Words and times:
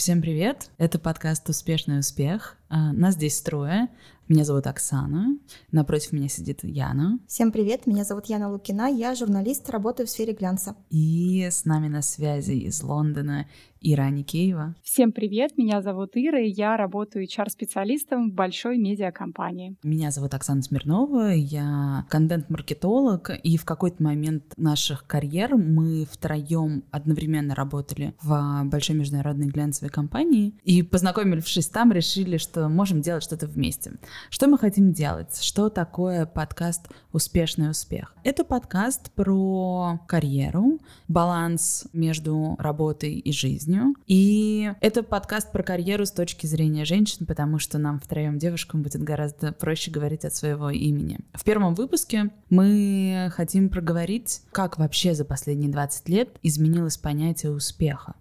Всем 0.00 0.22
привет! 0.22 0.70
Это 0.78 0.98
подкаст 0.98 1.46
«Успешный 1.50 1.98
успех». 1.98 2.56
А, 2.70 2.92
нас 2.92 3.14
здесь 3.14 3.40
трое. 3.42 3.88
Меня 4.28 4.44
зовут 4.44 4.68
Оксана. 4.68 5.36
Напротив 5.72 6.12
меня 6.12 6.28
сидит 6.28 6.60
Яна. 6.62 7.18
Всем 7.26 7.50
привет, 7.50 7.88
меня 7.88 8.04
зовут 8.04 8.26
Яна 8.26 8.48
Лукина. 8.48 8.88
Я 8.88 9.16
журналист, 9.16 9.68
работаю 9.70 10.06
в 10.06 10.10
сфере 10.10 10.34
глянца. 10.34 10.76
И 10.88 11.48
с 11.50 11.64
нами 11.64 11.88
на 11.88 12.00
связи 12.00 12.52
из 12.52 12.80
Лондона 12.80 13.48
Ира 13.80 14.10
Никеева. 14.10 14.76
Всем 14.82 15.10
привет, 15.10 15.56
меня 15.56 15.80
зовут 15.80 16.10
Ира, 16.14 16.38
и 16.38 16.50
я 16.50 16.76
работаю 16.76 17.26
HR-специалистом 17.26 18.30
в 18.30 18.34
большой 18.34 18.76
медиакомпании. 18.78 19.76
Меня 19.82 20.10
зовут 20.10 20.34
Оксана 20.34 20.62
Смирнова, 20.62 21.32
я 21.32 22.04
контент-маркетолог, 22.10 23.30
и 23.42 23.56
в 23.56 23.64
какой-то 23.64 24.02
момент 24.02 24.52
наших 24.58 25.06
карьер 25.06 25.56
мы 25.56 26.06
втроем 26.08 26.84
одновременно 26.90 27.54
работали 27.54 28.14
в 28.22 28.62
большой 28.64 28.96
международной 28.96 29.46
глянцевой 29.46 29.90
компании, 29.90 30.54
и 30.62 30.82
познакомившись 30.82 31.68
там, 31.68 31.90
решили, 31.90 32.36
что 32.36 32.59
можем 32.68 33.00
делать 33.00 33.22
что-то 33.22 33.46
вместе. 33.46 33.92
Что 34.28 34.46
мы 34.46 34.58
хотим 34.58 34.92
делать? 34.92 35.40
Что 35.40 35.68
такое 35.68 36.26
подкаст 36.26 36.88
«Успешный 37.12 37.70
успех»? 37.70 38.14
Это 38.22 38.44
подкаст 38.44 39.10
про 39.12 40.00
карьеру, 40.06 40.78
баланс 41.08 41.86
между 41.92 42.56
работой 42.58 43.14
и 43.14 43.32
жизнью. 43.32 43.94
И 44.06 44.70
это 44.80 45.02
подкаст 45.02 45.52
про 45.52 45.62
карьеру 45.62 46.04
с 46.04 46.12
точки 46.12 46.46
зрения 46.46 46.84
женщин, 46.84 47.26
потому 47.26 47.58
что 47.58 47.78
нам 47.78 47.98
втроем 48.00 48.38
девушкам 48.38 48.82
будет 48.82 49.02
гораздо 49.02 49.52
проще 49.52 49.90
говорить 49.90 50.24
от 50.24 50.34
своего 50.34 50.70
имени. 50.70 51.20
В 51.34 51.44
первом 51.44 51.74
выпуске 51.74 52.30
мы 52.50 53.30
хотим 53.34 53.68
проговорить, 53.68 54.42
как 54.52 54.78
вообще 54.78 55.14
за 55.14 55.24
последние 55.24 55.70
20 55.70 56.08
лет 56.08 56.28
изменилось 56.42 56.96
понятие 56.96 57.52
успеха. 57.52 58.14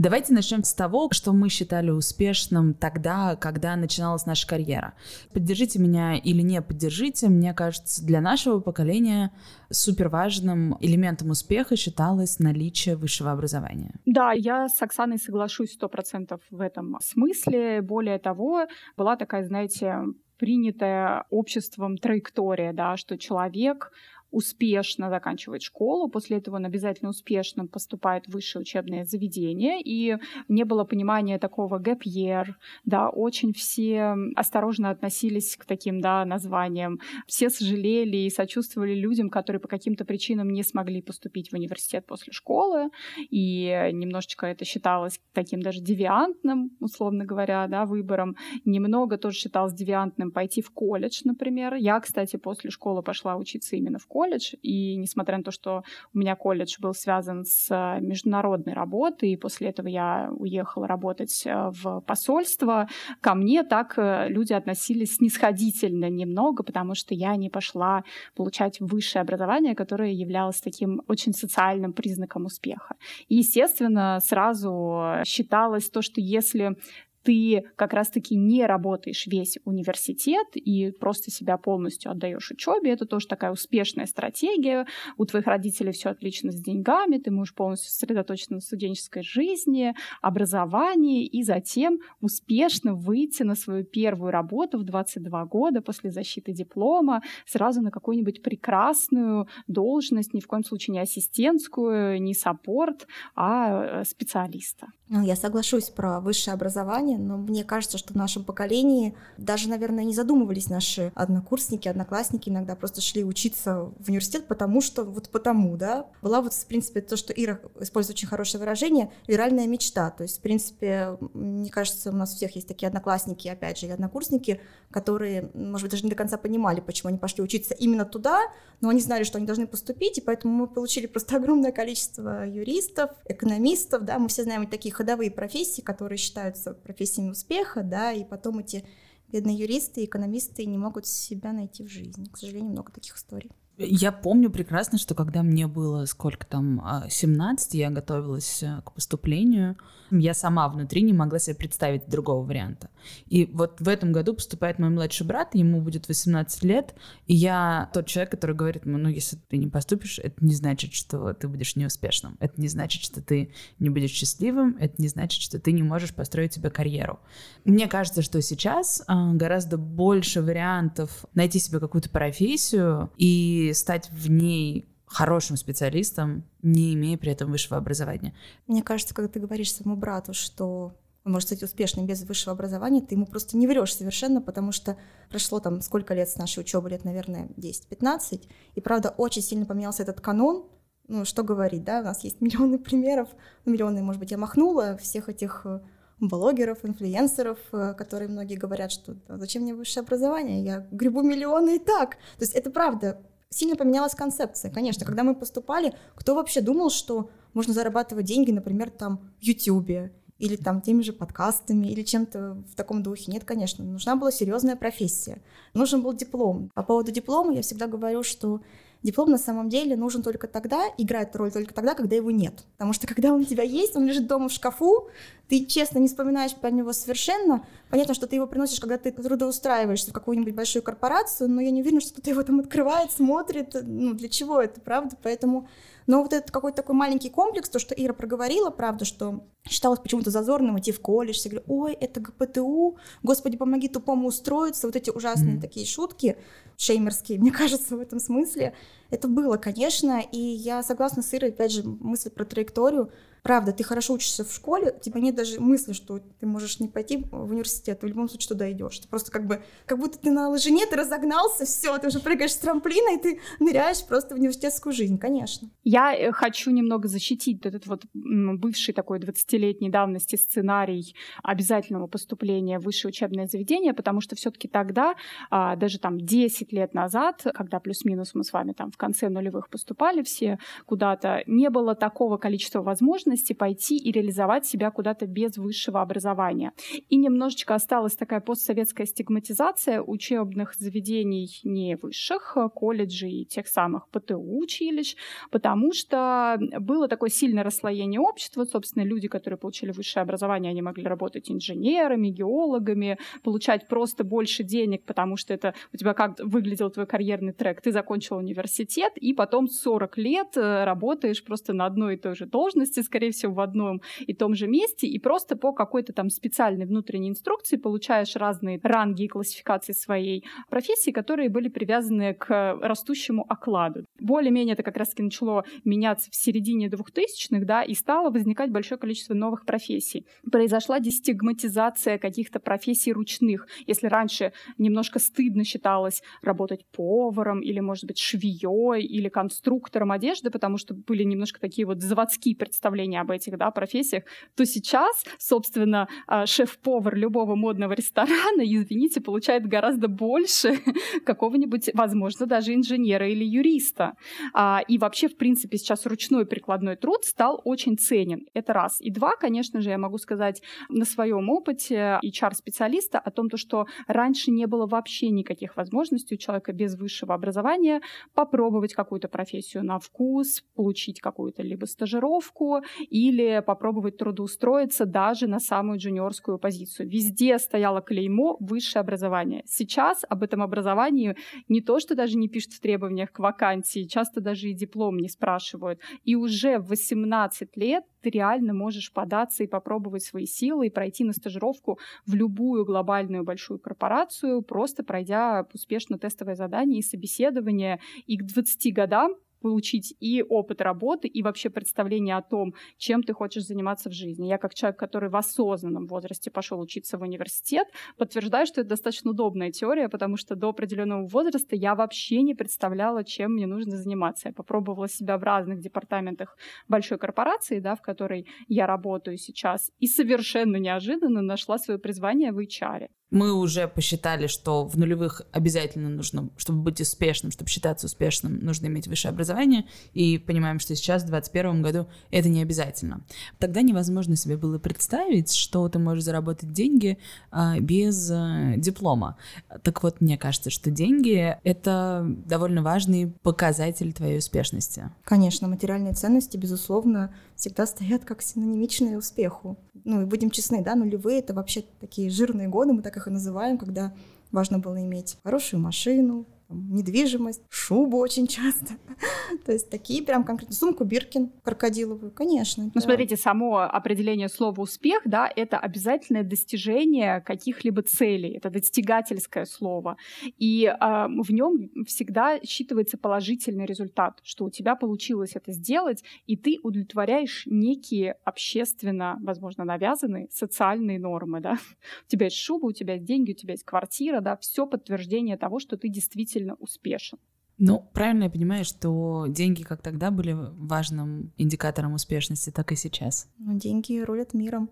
Давайте 0.00 0.32
начнем 0.32 0.64
с 0.64 0.72
того, 0.72 1.10
что 1.12 1.34
мы 1.34 1.50
считали 1.50 1.90
успешным 1.90 2.72
тогда, 2.72 3.36
когда 3.36 3.76
начиналась 3.76 4.24
наша 4.24 4.48
карьера. 4.48 4.94
Поддержите 5.34 5.78
меня 5.78 6.16
или 6.16 6.40
не 6.40 6.62
поддержите, 6.62 7.28
мне 7.28 7.52
кажется, 7.52 8.02
для 8.02 8.22
нашего 8.22 8.60
поколения 8.60 9.30
супер 9.68 10.08
важным 10.08 10.78
элементом 10.80 11.28
успеха 11.28 11.76
считалось 11.76 12.38
наличие 12.38 12.96
высшего 12.96 13.30
образования. 13.30 13.92
Да, 14.06 14.32
я 14.32 14.70
с 14.70 14.80
Оксаной 14.80 15.18
соглашусь 15.18 15.74
сто 15.74 15.86
процентов 15.86 16.40
в 16.50 16.62
этом 16.62 16.96
смысле. 17.02 17.82
Более 17.82 18.18
того, 18.18 18.68
была 18.96 19.16
такая, 19.16 19.44
знаете, 19.44 19.96
принятая 20.38 21.26
обществом 21.28 21.98
траектория, 21.98 22.72
да, 22.72 22.96
что 22.96 23.18
человек 23.18 23.92
успешно 24.30 25.10
заканчивает 25.10 25.62
школу, 25.62 26.08
после 26.08 26.38
этого 26.38 26.56
он 26.56 26.66
обязательно 26.66 27.10
успешно 27.10 27.66
поступает 27.66 28.26
в 28.26 28.32
высшее 28.32 28.62
учебное 28.62 29.04
заведение, 29.04 29.80
и 29.82 30.16
не 30.48 30.64
было 30.64 30.84
понимания 30.84 31.38
такого 31.38 31.80
year, 31.80 32.46
да, 32.84 33.08
очень 33.08 33.52
все 33.52 34.14
осторожно 34.36 34.90
относились 34.90 35.56
к 35.56 35.64
таким, 35.64 36.00
да, 36.00 36.24
названиям, 36.24 36.98
все 37.26 37.50
сожалели 37.50 38.16
и 38.16 38.30
сочувствовали 38.30 38.94
людям, 38.94 39.30
которые 39.30 39.60
по 39.60 39.68
каким-то 39.68 40.04
причинам 40.04 40.50
не 40.50 40.62
смогли 40.62 41.02
поступить 41.02 41.50
в 41.50 41.54
университет 41.54 42.06
после 42.06 42.32
школы, 42.32 42.90
и 43.30 43.90
немножечко 43.92 44.46
это 44.46 44.64
считалось 44.64 45.20
таким 45.32 45.60
даже 45.60 45.80
девиантным, 45.80 46.70
условно 46.80 47.24
говоря, 47.24 47.66
да, 47.66 47.84
выбором, 47.84 48.36
немного 48.64 49.18
тоже 49.18 49.36
считалось 49.36 49.74
девиантным 49.74 50.30
пойти 50.30 50.62
в 50.62 50.70
колледж, 50.70 51.22
например. 51.24 51.74
Я, 51.74 52.00
кстати, 52.00 52.36
после 52.36 52.70
школы 52.70 53.02
пошла 53.02 53.36
учиться 53.36 53.76
именно 53.76 53.98
в 53.98 54.06
колледж, 54.06 54.19
колледж, 54.20 54.52
и 54.60 54.96
несмотря 54.96 55.38
на 55.38 55.44
то, 55.44 55.50
что 55.50 55.82
у 56.12 56.18
меня 56.18 56.36
колледж 56.36 56.76
был 56.78 56.92
связан 56.92 57.44
с 57.46 57.70
э, 57.70 58.00
международной 58.02 58.74
работой, 58.74 59.30
и 59.30 59.36
после 59.36 59.68
этого 59.68 59.88
я 59.88 60.28
уехала 60.36 60.86
работать 60.86 61.46
э, 61.46 61.70
в 61.70 62.02
посольство, 62.02 62.86
ко 63.22 63.34
мне 63.34 63.62
так 63.62 63.94
э, 63.96 64.26
люди 64.28 64.52
относились 64.52 65.16
снисходительно 65.16 66.10
немного, 66.10 66.62
потому 66.62 66.94
что 66.94 67.14
я 67.14 67.34
не 67.36 67.48
пошла 67.48 68.04
получать 68.36 68.78
высшее 68.80 69.22
образование, 69.22 69.74
которое 69.74 70.12
являлось 70.12 70.60
таким 70.60 71.00
очень 71.08 71.32
социальным 71.32 71.94
признаком 71.94 72.44
успеха. 72.44 72.96
И, 73.28 73.36
естественно, 73.36 74.20
сразу 74.22 75.22
считалось 75.24 75.88
то, 75.88 76.02
что 76.02 76.20
если 76.20 76.76
ты 77.22 77.64
как 77.76 77.92
раз-таки 77.92 78.36
не 78.36 78.66
работаешь 78.66 79.26
весь 79.26 79.58
университет 79.64 80.48
и 80.54 80.90
просто 80.90 81.30
себя 81.30 81.56
полностью 81.56 82.10
отдаешь 82.10 82.50
учебе. 82.50 82.92
Это 82.92 83.06
тоже 83.06 83.26
такая 83.26 83.52
успешная 83.52 84.06
стратегия. 84.06 84.86
У 85.16 85.24
твоих 85.24 85.46
родителей 85.46 85.92
все 85.92 86.10
отлично 86.10 86.52
с 86.52 86.60
деньгами, 86.60 87.18
ты 87.18 87.30
можешь 87.30 87.54
полностью 87.54 87.90
сосредоточиться 87.90 88.54
на 88.54 88.60
студенческой 88.60 89.22
жизни, 89.22 89.94
образовании 90.22 91.26
и 91.26 91.42
затем 91.42 91.98
успешно 92.20 92.94
выйти 92.94 93.42
на 93.42 93.54
свою 93.54 93.84
первую 93.84 94.30
работу 94.30 94.78
в 94.78 94.84
22 94.84 95.44
года 95.46 95.82
после 95.82 96.10
защиты 96.10 96.52
диплома 96.52 97.22
сразу 97.46 97.80
на 97.82 97.90
какую-нибудь 97.90 98.42
прекрасную 98.42 99.48
должность, 99.66 100.34
ни 100.34 100.40
в 100.40 100.46
коем 100.46 100.64
случае 100.64 100.94
не 100.94 101.00
ассистентскую, 101.00 102.20
не 102.22 102.34
саппорт, 102.34 103.06
а 103.34 104.00
э, 104.00 104.04
специалиста. 104.04 104.88
Ну, 105.08 105.22
я 105.22 105.34
соглашусь 105.34 105.90
про 105.90 106.20
высшее 106.20 106.54
образование, 106.54 107.09
но 107.16 107.36
мне 107.36 107.64
кажется, 107.64 107.98
что 107.98 108.12
в 108.12 108.16
нашем 108.16 108.44
поколении 108.44 109.14
даже, 109.36 109.68
наверное, 109.68 110.04
не 110.04 110.14
задумывались 110.14 110.68
наши 110.68 111.12
однокурсники, 111.14 111.88
одноклассники 111.88 112.48
иногда 112.48 112.76
просто 112.76 113.00
шли 113.00 113.24
учиться 113.24 113.92
в 113.98 114.08
университет, 114.08 114.46
потому 114.46 114.80
что 114.80 115.04
вот 115.04 115.30
потому, 115.30 115.76
да. 115.76 116.06
Была 116.22 116.40
вот, 116.40 116.52
в 116.52 116.66
принципе, 116.66 117.00
то, 117.00 117.16
что 117.16 117.32
Ира 117.32 117.60
использует 117.80 118.16
очень 118.16 118.28
хорошее 118.28 118.60
выражение, 118.60 119.12
виральная 119.26 119.66
мечта. 119.66 120.10
То 120.10 120.22
есть, 120.22 120.38
в 120.38 120.40
принципе, 120.40 121.18
мне 121.34 121.70
кажется, 121.70 122.10
у 122.10 122.14
нас 122.14 122.32
у 122.32 122.36
всех 122.36 122.54
есть 122.56 122.68
такие 122.68 122.88
одноклассники, 122.88 123.48
опять 123.48 123.78
же, 123.78 123.86
и 123.86 123.90
однокурсники, 123.90 124.60
которые, 124.90 125.50
может 125.54 125.84
быть, 125.84 125.90
даже 125.92 126.04
не 126.04 126.10
до 126.10 126.16
конца 126.16 126.36
понимали, 126.36 126.80
почему 126.80 127.08
они 127.08 127.18
пошли 127.18 127.42
учиться 127.42 127.74
именно 127.74 128.04
туда, 128.04 128.40
но 128.80 128.88
они 128.88 129.00
знали, 129.00 129.24
что 129.24 129.38
они 129.38 129.46
должны 129.46 129.66
поступить, 129.66 130.18
и 130.18 130.20
поэтому 130.20 130.54
мы 130.54 130.66
получили 130.66 131.06
просто 131.06 131.36
огромное 131.36 131.72
количество 131.72 132.46
юристов, 132.46 133.10
экономистов, 133.26 134.04
да, 134.04 134.18
мы 134.18 134.28
все 134.28 134.42
знаем 134.42 134.66
таких 134.66 134.94
ходовые 134.94 135.30
профессии, 135.30 135.80
которые 135.80 136.18
считаются 136.18 136.72
профессиями 136.72 136.99
успеха, 137.30 137.82
да, 137.82 138.12
и 138.12 138.24
потом 138.24 138.58
эти 138.58 138.84
бедные 139.28 139.56
юристы 139.56 140.02
и 140.02 140.04
экономисты 140.04 140.64
не 140.66 140.78
могут 140.78 141.06
себя 141.06 141.52
найти 141.52 141.84
в 141.84 141.88
жизни. 141.88 142.26
К 142.26 142.36
сожалению, 142.36 142.72
много 142.72 142.92
таких 142.92 143.16
историй. 143.16 143.50
Я 143.82 144.12
помню 144.12 144.50
прекрасно, 144.50 144.98
что 144.98 145.14
когда 145.14 145.42
мне 145.42 145.66
было 145.66 146.04
сколько 146.04 146.46
там, 146.46 146.84
17, 147.08 147.74
а, 147.74 147.78
я 147.78 147.88
готовилась 147.88 148.62
э, 148.62 148.82
к 148.84 148.92
поступлению, 148.92 149.78
я 150.10 150.34
сама 150.34 150.68
внутри 150.68 151.00
не 151.00 151.14
могла 151.14 151.38
себе 151.38 151.56
представить 151.56 152.06
другого 152.06 152.44
варианта. 152.44 152.90
И 153.26 153.46
вот 153.46 153.80
в 153.80 153.88
этом 153.88 154.12
году 154.12 154.34
поступает 154.34 154.78
мой 154.78 154.90
младший 154.90 155.26
брат, 155.26 155.54
ему 155.54 155.80
будет 155.80 156.08
18 156.08 156.62
лет, 156.64 156.94
и 157.26 157.34
я 157.34 157.88
тот 157.94 158.06
человек, 158.06 158.32
который 158.32 158.54
говорит 158.54 158.84
ну, 158.84 159.08
если 159.08 159.36
ты 159.48 159.56
не 159.56 159.68
поступишь, 159.68 160.18
это 160.18 160.44
не 160.44 160.54
значит, 160.54 160.92
что 160.92 161.32
ты 161.32 161.48
будешь 161.48 161.74
неуспешным, 161.74 162.36
это 162.40 162.60
не 162.60 162.68
значит, 162.68 163.02
что 163.02 163.22
ты 163.22 163.52
не 163.78 163.88
будешь 163.88 164.10
счастливым, 164.10 164.76
это 164.78 165.00
не 165.00 165.08
значит, 165.08 165.40
что 165.40 165.58
ты 165.58 165.72
не 165.72 165.82
можешь 165.82 166.12
построить 166.14 166.52
себе 166.52 166.68
карьеру. 166.68 167.18
Мне 167.64 167.88
кажется, 167.88 168.20
что 168.20 168.42
сейчас 168.42 169.02
а, 169.06 169.32
гораздо 169.32 169.78
больше 169.78 170.42
вариантов 170.42 171.24
найти 171.32 171.58
себе 171.58 171.80
какую-то 171.80 172.10
профессию 172.10 173.10
и 173.16 173.69
стать 173.78 174.10
в 174.10 174.30
ней 174.30 174.88
хорошим 175.06 175.56
специалистом, 175.56 176.44
не 176.62 176.94
имея 176.94 177.18
при 177.18 177.32
этом 177.32 177.50
высшего 177.50 177.76
образования. 177.76 178.34
Мне 178.66 178.82
кажется, 178.82 179.14
когда 179.14 179.28
ты 179.28 179.40
говоришь 179.40 179.74
своему 179.74 179.96
брату, 179.96 180.32
что 180.32 180.94
он 181.24 181.32
может 181.32 181.48
стать 181.48 181.62
успешным 181.62 182.06
без 182.06 182.22
высшего 182.22 182.52
образования, 182.52 183.00
ты 183.00 183.14
ему 183.14 183.26
просто 183.26 183.56
не 183.56 183.66
врешь 183.66 183.94
совершенно, 183.94 184.40
потому 184.40 184.72
что 184.72 184.96
прошло 185.28 185.60
там 185.60 185.80
сколько 185.80 186.14
лет 186.14 186.30
с 186.30 186.36
нашей 186.36 186.60
учебы, 186.60 186.90
лет, 186.90 187.04
наверное, 187.04 187.48
10-15, 187.56 188.48
и 188.74 188.80
правда 188.80 189.10
очень 189.16 189.42
сильно 189.42 189.66
поменялся 189.66 190.02
этот 190.02 190.20
канон, 190.20 190.66
ну, 191.08 191.24
что 191.24 191.42
говорить, 191.42 191.82
да, 191.82 192.00
у 192.00 192.04
нас 192.04 192.22
есть 192.22 192.40
миллионы 192.40 192.78
примеров, 192.78 193.28
ну, 193.64 193.72
миллионы, 193.72 194.02
может 194.02 194.20
быть, 194.20 194.30
я 194.30 194.38
махнула 194.38 194.96
всех 194.96 195.28
этих 195.28 195.62
э, 195.64 195.80
блогеров, 196.20 196.84
инфлюенсеров, 196.84 197.58
э, 197.72 197.94
которые 197.94 198.28
многие 198.28 198.54
говорят, 198.54 198.92
что 198.92 199.16
зачем 199.28 199.62
мне 199.62 199.74
высшее 199.74 200.04
образование, 200.04 200.62
я 200.62 200.86
гребу 200.92 201.22
миллионы 201.22 201.76
и 201.76 201.78
так. 201.78 202.12
То 202.38 202.42
есть 202.42 202.54
это 202.54 202.70
правда, 202.70 203.20
сильно 203.52 203.76
поменялась 203.76 204.14
концепция. 204.14 204.70
Конечно, 204.70 205.04
когда 205.04 205.24
мы 205.24 205.34
поступали, 205.34 205.94
кто 206.14 206.34
вообще 206.34 206.60
думал, 206.60 206.90
что 206.90 207.30
можно 207.52 207.74
зарабатывать 207.74 208.26
деньги, 208.26 208.52
например, 208.52 208.90
там 208.90 209.30
в 209.40 209.42
Ютьюбе 209.42 210.12
или 210.38 210.56
там 210.56 210.80
теми 210.80 211.02
же 211.02 211.12
подкастами 211.12 211.88
или 211.88 212.02
чем-то 212.02 212.62
в 212.70 212.74
таком 212.74 213.02
духе. 213.02 213.30
Нет, 213.30 213.44
конечно, 213.44 213.84
нужна 213.84 214.16
была 214.16 214.30
серьезная 214.30 214.76
профессия. 214.76 215.42
Нужен 215.74 216.00
был 216.00 216.14
диплом. 216.14 216.70
По 216.74 216.82
поводу 216.82 217.12
диплома 217.12 217.52
я 217.52 217.62
всегда 217.62 217.86
говорю, 217.86 218.22
что 218.22 218.62
Диплом 219.02 219.30
на 219.30 219.38
самом 219.38 219.70
деле 219.70 219.96
нужен 219.96 220.22
только 220.22 220.46
тогда, 220.46 220.84
играет 220.98 221.34
роль 221.34 221.50
только 221.50 221.72
тогда, 221.72 221.94
когда 221.94 222.16
его 222.16 222.30
нет. 222.30 222.64
Потому 222.72 222.92
что 222.92 223.06
когда 223.06 223.32
он 223.32 223.40
у 223.40 223.44
тебя 223.44 223.62
есть, 223.62 223.96
он 223.96 224.06
лежит 224.06 224.26
дома 224.26 224.48
в 224.48 224.52
шкафу, 224.52 225.08
ты 225.48 225.64
честно 225.64 225.98
не 225.98 226.08
вспоминаешь 226.08 226.54
про 226.54 226.70
него 226.70 226.92
совершенно. 226.92 227.66
Понятно, 227.88 228.14
что 228.14 228.26
ты 228.26 228.36
его 228.36 228.46
приносишь, 228.46 228.78
когда 228.78 228.98
ты 228.98 229.10
трудоустраиваешься 229.10 230.10
в 230.10 230.12
какую-нибудь 230.12 230.54
большую 230.54 230.82
корпорацию, 230.82 231.48
но 231.50 231.60
я 231.60 231.70
не 231.70 231.80
уверена, 231.80 232.00
что 232.00 232.12
кто-то 232.12 232.30
его 232.30 232.42
там 232.42 232.60
открывает, 232.60 233.10
смотрит. 233.10 233.74
Ну, 233.82 234.12
для 234.12 234.28
чего 234.28 234.60
это, 234.60 234.80
правда? 234.80 235.16
Поэтому 235.22 235.68
Но 236.10 236.22
вот 236.22 236.32
этот 236.32 236.50
какой-то 236.50 236.78
такой 236.78 236.96
маленький 236.96 237.30
комплекс, 237.30 237.68
то, 237.68 237.78
что 237.78 237.94
Ира 237.94 238.12
проговорила, 238.12 238.70
правда, 238.70 239.04
что 239.04 239.44
считалось 239.68 240.00
почему-то 240.00 240.30
зазорным 240.30 240.76
идти 240.76 240.90
в 240.90 241.00
колледж, 241.00 241.36
все 241.36 241.50
говорят, 241.50 241.66
ой, 241.68 241.92
это 241.92 242.18
ГПТУ, 242.18 242.96
господи, 243.22 243.56
помоги 243.56 243.86
тупому 243.86 244.26
устроиться, 244.26 244.88
вот 244.88 244.96
эти 244.96 245.10
ужасные 245.10 245.54
mm-hmm. 245.54 245.60
такие 245.60 245.86
шутки, 245.86 246.36
шеймерские, 246.76 247.38
мне 247.38 247.52
кажется, 247.52 247.96
в 247.96 248.00
этом 248.00 248.18
смысле. 248.18 248.74
Это 249.10 249.28
было, 249.28 249.56
конечно, 249.56 250.20
и 250.20 250.36
я 250.36 250.82
согласна 250.82 251.22
с 251.22 251.32
Ирой, 251.32 251.50
опять 251.50 251.70
же, 251.70 251.84
мысль 251.84 252.30
про 252.30 252.44
траекторию, 252.44 253.12
правда, 253.42 253.72
ты 253.72 253.84
хорошо 253.84 254.14
учишься 254.14 254.44
в 254.44 254.52
школе, 254.52 254.94
у 254.96 255.00
тебя 255.00 255.20
нет 255.20 255.34
даже 255.34 255.60
мысли, 255.60 255.92
что 255.92 256.18
ты 256.18 256.46
можешь 256.46 256.80
не 256.80 256.88
пойти 256.88 257.24
в 257.30 257.50
университет, 257.50 258.00
ты 258.00 258.06
в 258.06 258.08
любом 258.08 258.28
случае 258.28 258.48
туда 258.48 258.70
идешь. 258.70 258.98
Ты 258.98 259.08
просто 259.08 259.30
как 259.30 259.46
бы, 259.46 259.62
как 259.86 259.98
будто 259.98 260.18
ты 260.18 260.30
на 260.30 260.48
лыжине, 260.48 260.86
ты 260.86 260.96
разогнался, 260.96 261.64
все, 261.64 261.96
ты 261.98 262.08
уже 262.08 262.20
прыгаешь 262.20 262.52
с 262.52 262.56
трамплина, 262.56 263.16
и 263.16 263.18
ты 263.18 263.40
ныряешь 263.58 264.04
просто 264.06 264.34
в 264.34 264.38
университетскую 264.38 264.92
жизнь, 264.92 265.18
конечно. 265.18 265.70
Я 265.84 266.14
э, 266.14 266.32
хочу 266.32 266.70
немного 266.70 267.08
защитить 267.08 267.64
этот 267.64 267.86
вот 267.86 268.04
бывший 268.12 268.92
такой 268.92 269.18
20-летней 269.18 269.90
давности 269.90 270.36
сценарий 270.36 271.14
обязательного 271.42 272.06
поступления 272.06 272.78
в 272.78 272.84
высшее 272.84 273.10
учебное 273.10 273.46
заведение, 273.46 273.94
потому 273.94 274.20
что 274.20 274.36
все-таки 274.36 274.68
тогда, 274.68 275.14
а, 275.50 275.76
даже 275.76 275.98
там 275.98 276.20
10 276.20 276.72
лет 276.72 276.94
назад, 276.94 277.46
когда 277.54 277.80
плюс-минус 277.80 278.34
мы 278.34 278.44
с 278.44 278.52
вами 278.52 278.72
там 278.72 278.90
в 278.90 278.96
конце 278.96 279.28
нулевых 279.28 279.68
поступали 279.68 280.22
все 280.22 280.58
куда-то, 280.86 281.42
не 281.46 281.70
было 281.70 281.94
такого 281.94 282.36
количества 282.36 282.82
возможностей, 282.82 283.29
возможности 283.30 283.52
пойти 283.52 283.96
и 283.96 284.12
реализовать 284.12 284.66
себя 284.66 284.90
куда-то 284.90 285.26
без 285.26 285.56
высшего 285.56 286.00
образования. 286.00 286.72
И 287.08 287.16
немножечко 287.16 287.74
осталась 287.74 288.16
такая 288.16 288.40
постсоветская 288.40 289.06
стигматизация 289.06 290.02
учебных 290.02 290.74
заведений 290.74 291.60
не 291.64 291.96
высших, 291.96 292.56
а 292.56 292.68
колледжей 292.68 293.42
и 293.42 293.44
тех 293.44 293.68
самых 293.68 294.08
ПТУ 294.08 294.58
училищ, 294.58 295.16
потому 295.50 295.92
что 295.92 296.58
было 296.80 297.08
такое 297.08 297.30
сильное 297.30 297.64
расслоение 297.64 298.20
общества. 298.20 298.64
Собственно, 298.64 299.04
люди, 299.04 299.28
которые 299.28 299.58
получили 299.58 299.92
высшее 299.92 300.22
образование, 300.22 300.70
они 300.70 300.82
могли 300.82 301.04
работать 301.04 301.50
инженерами, 301.50 302.28
геологами, 302.28 303.18
получать 303.42 303.86
просто 303.88 304.24
больше 304.24 304.64
денег, 304.64 305.04
потому 305.04 305.36
что 305.36 305.54
это 305.54 305.74
у 305.92 305.96
тебя 305.96 306.14
как 306.14 306.40
выглядел 306.40 306.90
твой 306.90 307.06
карьерный 307.06 307.52
трек. 307.52 307.80
Ты 307.80 307.92
закончил 307.92 308.36
университет, 308.36 309.12
и 309.20 309.34
потом 309.34 309.68
40 309.68 310.18
лет 310.18 310.56
э, 310.56 310.84
работаешь 310.84 311.44
просто 311.44 311.72
на 311.72 311.86
одной 311.86 312.14
и 312.14 312.16
той 312.16 312.34
же 312.34 312.46
должности, 312.46 313.02
скорее 313.02 313.19
скорее 313.20 313.32
всего, 313.32 313.52
в 313.52 313.60
одном 313.60 314.00
и 314.20 314.32
том 314.32 314.54
же 314.54 314.66
месте, 314.66 315.06
и 315.06 315.18
просто 315.18 315.54
по 315.54 315.72
какой-то 315.74 316.14
там 316.14 316.30
специальной 316.30 316.86
внутренней 316.86 317.28
инструкции 317.28 317.76
получаешь 317.76 318.34
разные 318.34 318.80
ранги 318.82 319.24
и 319.24 319.28
классификации 319.28 319.92
своей 319.92 320.44
профессии, 320.70 321.10
которые 321.10 321.50
были 321.50 321.68
привязаны 321.68 322.32
к 322.32 322.78
растущему 322.80 323.44
окладу. 323.46 324.06
Более-менее 324.18 324.72
это 324.72 324.82
как 324.82 324.96
раз-таки 324.96 325.22
начало 325.22 325.64
меняться 325.84 326.30
в 326.30 326.34
середине 326.34 326.88
2000-х, 326.88 327.66
да, 327.66 327.82
и 327.82 327.92
стало 327.94 328.30
возникать 328.30 328.70
большое 328.70 328.98
количество 328.98 329.34
новых 329.34 329.66
профессий. 329.66 330.24
Произошла 330.50 330.98
дестигматизация 330.98 332.16
каких-то 332.16 332.58
профессий 332.58 333.12
ручных. 333.12 333.66
Если 333.86 334.06
раньше 334.06 334.54
немножко 334.78 335.18
стыдно 335.18 335.64
считалось 335.64 336.22
работать 336.40 336.86
поваром 336.90 337.60
или, 337.60 337.80
может 337.80 338.06
быть, 338.06 338.18
швеей 338.18 339.02
или 339.02 339.28
конструктором 339.28 340.10
одежды, 340.10 340.50
потому 340.50 340.78
что 340.78 340.94
были 340.94 341.22
немножко 341.22 341.60
такие 341.60 341.86
вот 341.86 342.00
заводские 342.00 342.56
представления 342.56 343.09
представление 343.10 343.20
об 343.20 343.30
этих 343.30 343.58
да, 343.58 343.70
профессиях, 343.70 344.24
то 344.56 344.64
сейчас, 344.64 345.24
собственно, 345.38 346.08
а, 346.26 346.46
шеф-повар 346.46 347.16
любого 347.16 347.54
модного 347.54 347.92
ресторана, 347.92 348.62
извините, 348.62 349.20
получает 349.20 349.66
гораздо 349.66 350.08
больше 350.08 350.78
какого-нибудь, 351.26 351.90
возможно, 351.94 352.46
даже 352.46 352.74
инженера 352.74 353.28
или 353.28 353.44
юриста. 353.44 354.14
А, 354.54 354.80
и 354.88 354.98
вообще, 354.98 355.28
в 355.28 355.36
принципе, 355.36 355.78
сейчас 355.78 356.06
ручной 356.06 356.46
прикладной 356.46 356.96
труд 356.96 357.24
стал 357.24 357.60
очень 357.64 357.96
ценен. 357.96 358.46
Это 358.54 358.72
раз. 358.72 359.00
И 359.00 359.10
два, 359.10 359.36
конечно 359.36 359.80
же, 359.80 359.90
я 359.90 359.98
могу 359.98 360.18
сказать 360.18 360.62
на 360.88 361.04
своем 361.04 361.48
опыте 361.50 362.18
HR-специалиста 362.24 363.18
о 363.18 363.30
том, 363.30 363.48
что 363.56 363.86
раньше 364.06 364.50
не 364.50 364.66
было 364.66 364.86
вообще 364.86 365.30
никаких 365.30 365.76
возможностей 365.76 366.36
у 366.36 366.38
человека 366.38 366.72
без 366.72 366.96
высшего 366.96 367.34
образования 367.34 368.00
попробовать 368.34 368.94
какую-то 368.94 369.28
профессию 369.28 369.84
на 369.84 369.98
вкус, 369.98 370.62
получить 370.74 371.20
какую-то 371.20 371.62
либо 371.62 371.86
стажировку, 371.86 372.80
или 373.08 373.62
попробовать 373.64 374.16
трудоустроиться 374.16 375.06
даже 375.06 375.46
на 375.46 375.60
самую 375.60 375.98
джуниорскую 375.98 376.58
позицию. 376.58 377.08
Везде 377.08 377.58
стояло 377.58 378.00
клеймо 378.00 378.56
«высшее 378.60 379.00
образование». 379.00 379.62
Сейчас 379.66 380.24
об 380.28 380.42
этом 380.42 380.62
образовании 380.62 381.36
не 381.68 381.80
то, 381.80 381.98
что 382.00 382.14
даже 382.14 382.36
не 382.36 382.48
пишут 382.48 382.72
в 382.72 382.80
требованиях 382.80 383.32
к 383.32 383.38
вакансии, 383.38 384.04
часто 384.04 384.40
даже 384.40 384.68
и 384.68 384.74
диплом 384.74 385.18
не 385.18 385.28
спрашивают. 385.28 386.00
И 386.24 386.34
уже 386.34 386.78
в 386.78 386.88
18 386.88 387.76
лет 387.76 388.04
ты 388.22 388.30
реально 388.30 388.74
можешь 388.74 389.12
податься 389.12 389.64
и 389.64 389.66
попробовать 389.66 390.22
свои 390.22 390.46
силы 390.46 390.86
и 390.86 390.90
пройти 390.90 391.24
на 391.24 391.32
стажировку 391.32 391.98
в 392.26 392.34
любую 392.34 392.84
глобальную 392.84 393.44
большую 393.44 393.78
корпорацию, 393.78 394.62
просто 394.62 395.02
пройдя 395.02 395.66
успешно 395.72 396.18
тестовое 396.18 396.54
задание 396.54 397.00
и 397.00 397.02
собеседование. 397.02 398.00
И 398.26 398.36
к 398.36 398.44
20 398.44 398.94
годам 398.94 399.34
получить 399.60 400.14
и 400.20 400.42
опыт 400.42 400.80
работы, 400.80 401.28
и 401.28 401.42
вообще 401.42 401.70
представление 401.70 402.36
о 402.36 402.42
том, 402.42 402.74
чем 402.98 403.22
ты 403.22 403.32
хочешь 403.32 403.64
заниматься 403.64 404.10
в 404.10 404.12
жизни. 404.12 404.46
Я 404.46 404.58
как 404.58 404.74
человек, 404.74 404.98
который 404.98 405.28
в 405.28 405.36
осознанном 405.36 406.06
возрасте 406.06 406.50
пошел 406.50 406.80
учиться 406.80 407.18
в 407.18 407.22
университет, 407.22 407.88
подтверждаю, 408.16 408.66
что 408.66 408.80
это 408.80 408.90
достаточно 408.90 409.30
удобная 409.30 409.70
теория, 409.70 410.08
потому 410.08 410.36
что 410.36 410.56
до 410.56 410.70
определенного 410.70 411.26
возраста 411.26 411.76
я 411.76 411.94
вообще 411.94 412.42
не 412.42 412.54
представляла, 412.54 413.24
чем 413.24 413.52
мне 413.52 413.66
нужно 413.66 413.96
заниматься. 413.96 414.48
Я 414.48 414.54
попробовала 414.54 415.08
себя 415.08 415.38
в 415.38 415.42
разных 415.42 415.80
департаментах 415.80 416.56
большой 416.88 417.18
корпорации, 417.18 417.80
да, 417.80 417.94
в 417.94 418.02
которой 418.02 418.46
я 418.68 418.86
работаю 418.86 419.36
сейчас, 419.36 419.90
и 419.98 420.06
совершенно 420.06 420.76
неожиданно 420.76 421.42
нашла 421.42 421.78
свое 421.78 421.98
призвание 421.98 422.52
в 422.52 422.58
HR. 422.58 423.08
Мы 423.30 423.52
уже 423.52 423.86
посчитали, 423.86 424.46
что 424.48 424.84
в 424.84 424.98
нулевых 424.98 425.42
обязательно 425.52 426.08
нужно, 426.08 426.50
чтобы 426.56 426.82
быть 426.82 427.00
успешным, 427.00 427.52
чтобы 427.52 427.70
считаться 427.70 428.06
успешным, 428.06 428.58
нужно 428.58 428.86
иметь 428.86 429.06
высшее 429.06 429.30
образование, 429.30 429.84
и 430.14 430.38
понимаем, 430.38 430.80
что 430.80 430.96
сейчас, 430.96 431.22
в 431.22 431.26
2021 431.26 431.82
году, 431.82 432.06
это 432.30 432.48
не 432.48 432.62
обязательно. 432.62 433.20
Тогда 433.58 433.82
невозможно 433.82 434.36
себе 434.36 434.56
было 434.56 434.78
представить, 434.78 435.52
что 435.52 435.88
ты 435.88 435.98
можешь 435.98 436.24
заработать 436.24 436.72
деньги 436.72 437.18
а, 437.50 437.78
без 437.78 438.30
а, 438.32 438.74
диплома. 438.76 439.36
Так 439.82 440.02
вот, 440.02 440.20
мне 440.20 440.36
кажется, 440.36 440.70
что 440.70 440.90
деньги— 440.90 441.56
это 441.64 442.24
довольно 442.46 442.82
важный 442.82 443.28
показатель 443.42 444.12
твоей 444.12 444.38
успешности. 444.38 445.10
Конечно, 445.24 445.68
материальные 445.68 446.14
ценности, 446.14 446.56
безусловно, 446.56 447.32
всегда 447.60 447.86
стоят 447.86 448.24
как 448.24 448.40
синонимичные 448.40 449.18
успеху. 449.18 449.76
Ну 450.04 450.22
и 450.22 450.24
будем 450.24 450.50
честны, 450.50 450.82
да, 450.82 450.94
нулевые— 450.94 451.38
это 451.40 451.52
вообще 451.52 451.84
такие 452.00 452.30
жирные 452.30 452.68
годы, 452.68 452.94
мы 452.94 453.02
так 453.02 453.16
их 453.16 453.28
и 453.28 453.30
называем, 453.30 453.76
когда 453.76 454.14
важно 454.50 454.78
было 454.78 455.00
иметь 455.02 455.36
хорошую 455.44 455.80
машину, 455.80 456.46
недвижимость, 456.70 457.62
шубу 457.68 458.18
очень 458.18 458.46
часто. 458.46 458.94
То 459.66 459.72
есть 459.72 459.90
такие 459.90 460.22
прям 460.22 460.44
конкретно. 460.44 460.74
Сумку 460.74 461.04
Биркин 461.04 461.50
крокодиловую, 461.62 462.32
конечно. 462.32 462.90
Ну, 462.94 463.00
смотрите, 463.00 463.36
само 463.36 463.78
определение 463.80 464.48
слова 464.48 464.80
«успех», 464.80 465.22
да, 465.24 465.50
это 465.54 465.78
обязательное 465.78 466.42
достижение 466.42 467.40
каких-либо 467.40 468.02
целей. 468.02 468.50
Это 468.56 468.70
достигательское 468.70 469.64
слово. 469.64 470.16
И 470.58 470.84
э, 470.84 470.94
в 470.98 471.50
нем 471.50 471.90
всегда 472.06 472.58
считывается 472.58 473.16
положительный 473.16 473.86
результат, 473.86 474.38
что 474.42 474.64
у 474.64 474.70
тебя 474.70 474.94
получилось 474.94 475.52
это 475.54 475.72
сделать, 475.72 476.22
и 476.46 476.56
ты 476.56 476.78
удовлетворяешь 476.82 477.64
некие 477.66 478.36
общественно, 478.44 479.38
возможно, 479.42 479.84
навязанные 479.84 480.48
социальные 480.50 481.18
нормы, 481.18 481.60
да. 481.60 481.78
У 482.26 482.28
тебя 482.28 482.46
есть 482.46 482.56
шуба, 482.56 482.86
у 482.86 482.92
тебя 482.92 483.14
есть 483.14 483.24
деньги, 483.24 483.52
у 483.52 483.54
тебя 483.54 483.72
есть 483.72 483.84
квартира, 483.84 484.40
да, 484.40 484.56
все 484.56 484.86
подтверждение 484.86 485.56
того, 485.56 485.78
что 485.78 485.96
ты 485.96 486.08
действительно 486.08 486.59
действительно 486.60 486.74
успешен. 486.74 487.38
Ну, 487.78 488.06
правильно 488.12 488.44
я 488.44 488.50
понимаю, 488.50 488.84
что 488.84 489.46
деньги 489.48 489.82
как 489.82 490.02
тогда 490.02 490.30
были 490.30 490.52
важным 490.52 491.52
индикатором 491.56 492.12
успешности, 492.12 492.70
так 492.70 492.92
и 492.92 492.96
сейчас. 492.96 493.48
Ну, 493.56 493.78
деньги 493.78 494.20
рулят 494.20 494.52
миром. 494.52 494.90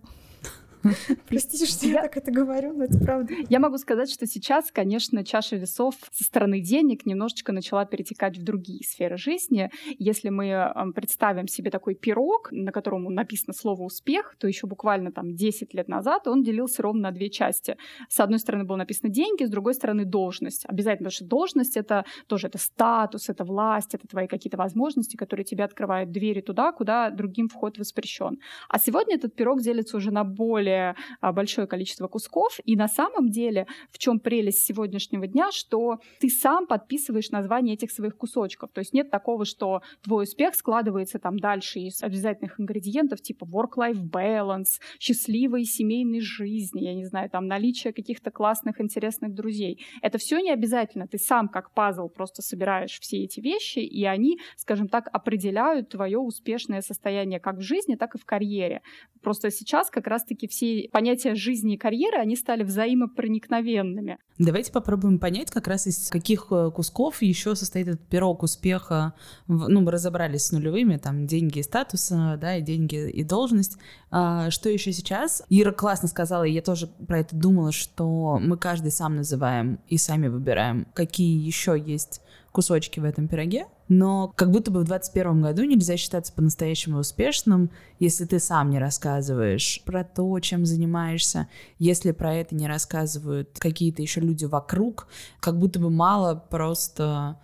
Простите, 1.28 1.66
что 1.66 1.87
я 1.87 2.02
так 2.02 2.16
это 2.16 2.30
говорю, 2.30 2.73
но 2.73 2.85
это 2.85 2.99
правда. 2.99 3.32
Я 3.49 3.58
могу 3.58 3.78
сказать, 3.78 4.11
что 4.11 4.26
сейчас, 4.26 4.70
конечно, 4.70 5.25
чаша 5.25 5.56
весов 5.56 5.94
со 6.11 6.25
стороны 6.25 6.61
денег 6.61 7.06
немножечко 7.06 7.52
начала 7.52 7.85
перетекать 7.85 8.38
в 8.38 8.42
другие 8.42 8.85
сферы 8.85 9.16
жизни. 9.16 9.70
Если 9.99 10.28
мы 10.28 10.73
представим 10.94 11.49
себе 11.49 11.70
такой 11.70 11.94
пирог, 11.94 12.49
на 12.52 12.73
котором 12.73 13.04
написано 13.04 13.54
слово 13.54 13.82
«успех», 13.82 14.37
то 14.38 14.47
еще 14.47 14.66
буквально 14.66 15.12
там 15.12 15.35
10 15.35 15.75
лет 15.75 15.88
назад 15.88 16.26
он 16.28 16.42
делился 16.42 16.82
ровно 16.82 17.02
на 17.02 17.11
две 17.11 17.30
части. 17.30 17.76
С 18.08 18.20
одной 18.20 18.38
стороны 18.38 18.64
было 18.64 18.76
написано 18.76 19.11
деньги, 19.11 19.44
с 19.44 19.50
другой 19.50 19.75
стороны 19.75 20.04
должность. 20.04 20.64
Обязательно, 20.66 21.08
потому 21.08 21.12
что 21.12 21.25
должность— 21.25 21.76
это 21.76 22.04
тоже 22.26 22.49
это 22.49 22.58
статус, 22.58 23.28
это 23.28 23.44
власть, 23.44 23.94
это 23.94 24.06
твои 24.06 24.26
какие-то 24.26 24.56
возможности, 24.56 25.16
которые 25.16 25.44
тебе 25.44 25.64
открывают 25.64 26.11
двери 26.11 26.40
туда, 26.40 26.73
куда 26.73 27.11
другим 27.11 27.49
вход 27.49 27.78
воспрещен. 27.78 28.38
А 28.68 28.78
сегодня 28.78 29.16
этот 29.16 29.35
пирог 29.35 29.61
делится 29.61 29.97
уже 29.97 30.11
на 30.11 30.25
более 30.25 30.67
более 30.68 30.94
а, 31.20 31.32
большое 31.32 31.66
количество 31.66 32.08
кусков. 32.08 32.58
И 32.64 32.76
на 32.76 32.88
самом 32.88 33.30
деле, 33.30 33.66
в 33.90 33.98
чем 33.98 34.20
прелесть 34.20 34.64
сегодняшнего 34.64 35.26
дня, 35.26 35.50
что 35.50 35.98
ты 36.20 36.28
сам 36.28 36.66
подписываешь 36.66 37.30
название 37.30 37.75
этих 37.75 37.90
своих 37.90 38.16
кусочков. 38.16 38.70
То 38.72 38.80
есть 38.80 38.92
нет 38.92 39.10
такого, 39.10 39.44
что 39.44 39.80
твой 40.02 40.25
успех 40.25 40.54
складывается 40.54 41.18
там 41.18 41.38
дальше 41.38 41.80
из 41.80 42.02
обязательных 42.02 42.60
ингредиентов 42.60 43.20
типа 43.20 43.44
work-life 43.44 44.02
balance, 44.10 44.80
счастливой 45.00 45.64
семейной 45.64 46.20
жизни, 46.20 46.82
я 46.82 46.94
не 46.94 47.04
знаю, 47.04 47.30
там 47.30 47.46
наличие 47.46 47.92
каких-то 47.92 48.30
классных, 48.30 48.80
интересных 48.80 49.34
друзей. 49.34 49.84
Это 50.02 50.18
все 50.18 50.40
не 50.40 50.50
обязательно. 50.50 51.06
Ты 51.06 51.18
сам 51.18 51.48
как 51.48 51.72
пазл 51.72 52.08
просто 52.08 52.42
собираешь 52.42 52.98
все 53.00 53.25
эти 53.25 53.40
вещи, 53.40 53.78
и 53.78 54.04
они, 54.04 54.38
скажем 54.56 54.88
так, 54.88 55.08
определяют 55.12 55.88
твое 55.88 56.18
успешное 56.18 56.82
состояние 56.82 57.40
как 57.40 57.56
в 57.56 57.62
жизни, 57.62 57.94
так 57.94 58.14
и 58.14 58.18
в 58.18 58.25
карьере. 58.25 58.82
Просто 59.22 59.50
сейчас 59.50 59.90
как 59.90 60.06
раз-таки 60.06 60.46
все 60.48 60.57
понятия 60.92 61.34
жизни 61.34 61.74
и 61.74 61.78
карьеры, 61.78 62.18
они 62.18 62.36
стали 62.36 62.62
взаимопроникновенными. 62.62 64.18
Давайте 64.38 64.72
попробуем 64.72 65.18
понять, 65.18 65.50
как 65.50 65.66
раз 65.66 65.86
из 65.86 66.10
каких 66.10 66.46
э, 66.50 66.70
кусков 66.72 67.22
еще 67.22 67.56
состоит 67.56 67.88
этот 67.88 68.08
пирог 68.08 68.42
успеха. 68.42 69.14
Ну, 69.48 69.80
мы 69.80 69.90
разобрались 69.90 70.44
с 70.44 70.52
нулевыми, 70.52 70.96
там, 70.96 71.26
деньги 71.26 71.58
и 71.58 71.62
статус, 71.62 72.08
да, 72.10 72.56
и 72.56 72.62
деньги 72.62 73.10
и 73.10 73.24
должность. 73.24 73.78
А, 74.10 74.50
что 74.50 74.68
еще 74.68 74.92
сейчас? 74.92 75.42
Ира 75.48 75.72
классно 75.72 76.08
сказала, 76.08 76.44
и 76.44 76.52
я 76.52 76.62
тоже 76.62 76.86
про 76.86 77.20
это 77.20 77.34
думала, 77.34 77.72
что 77.72 78.38
мы 78.40 78.56
каждый 78.56 78.92
сам 78.92 79.16
называем 79.16 79.80
и 79.88 79.98
сами 79.98 80.28
выбираем, 80.28 80.86
какие 80.94 81.44
еще 81.44 81.76
есть 81.78 82.20
кусочки 82.58 82.98
в 82.98 83.04
этом 83.04 83.28
пироге, 83.28 83.66
но 83.86 84.32
как 84.34 84.50
будто 84.50 84.72
бы 84.72 84.80
в 84.80 84.84
2021 84.84 85.42
году 85.42 85.62
нельзя 85.62 85.96
считаться 85.96 86.32
по-настоящему 86.32 86.98
успешным, 86.98 87.70
если 88.00 88.24
ты 88.24 88.40
сам 88.40 88.70
не 88.70 88.80
рассказываешь 88.80 89.80
про 89.84 90.02
то, 90.02 90.40
чем 90.40 90.66
занимаешься, 90.66 91.46
если 91.78 92.10
про 92.10 92.34
это 92.34 92.56
не 92.56 92.66
рассказывают 92.66 93.56
какие-то 93.60 94.02
еще 94.02 94.20
люди 94.20 94.44
вокруг, 94.44 95.06
как 95.38 95.56
будто 95.56 95.78
бы 95.78 95.88
мало 95.88 96.34
просто 96.34 97.38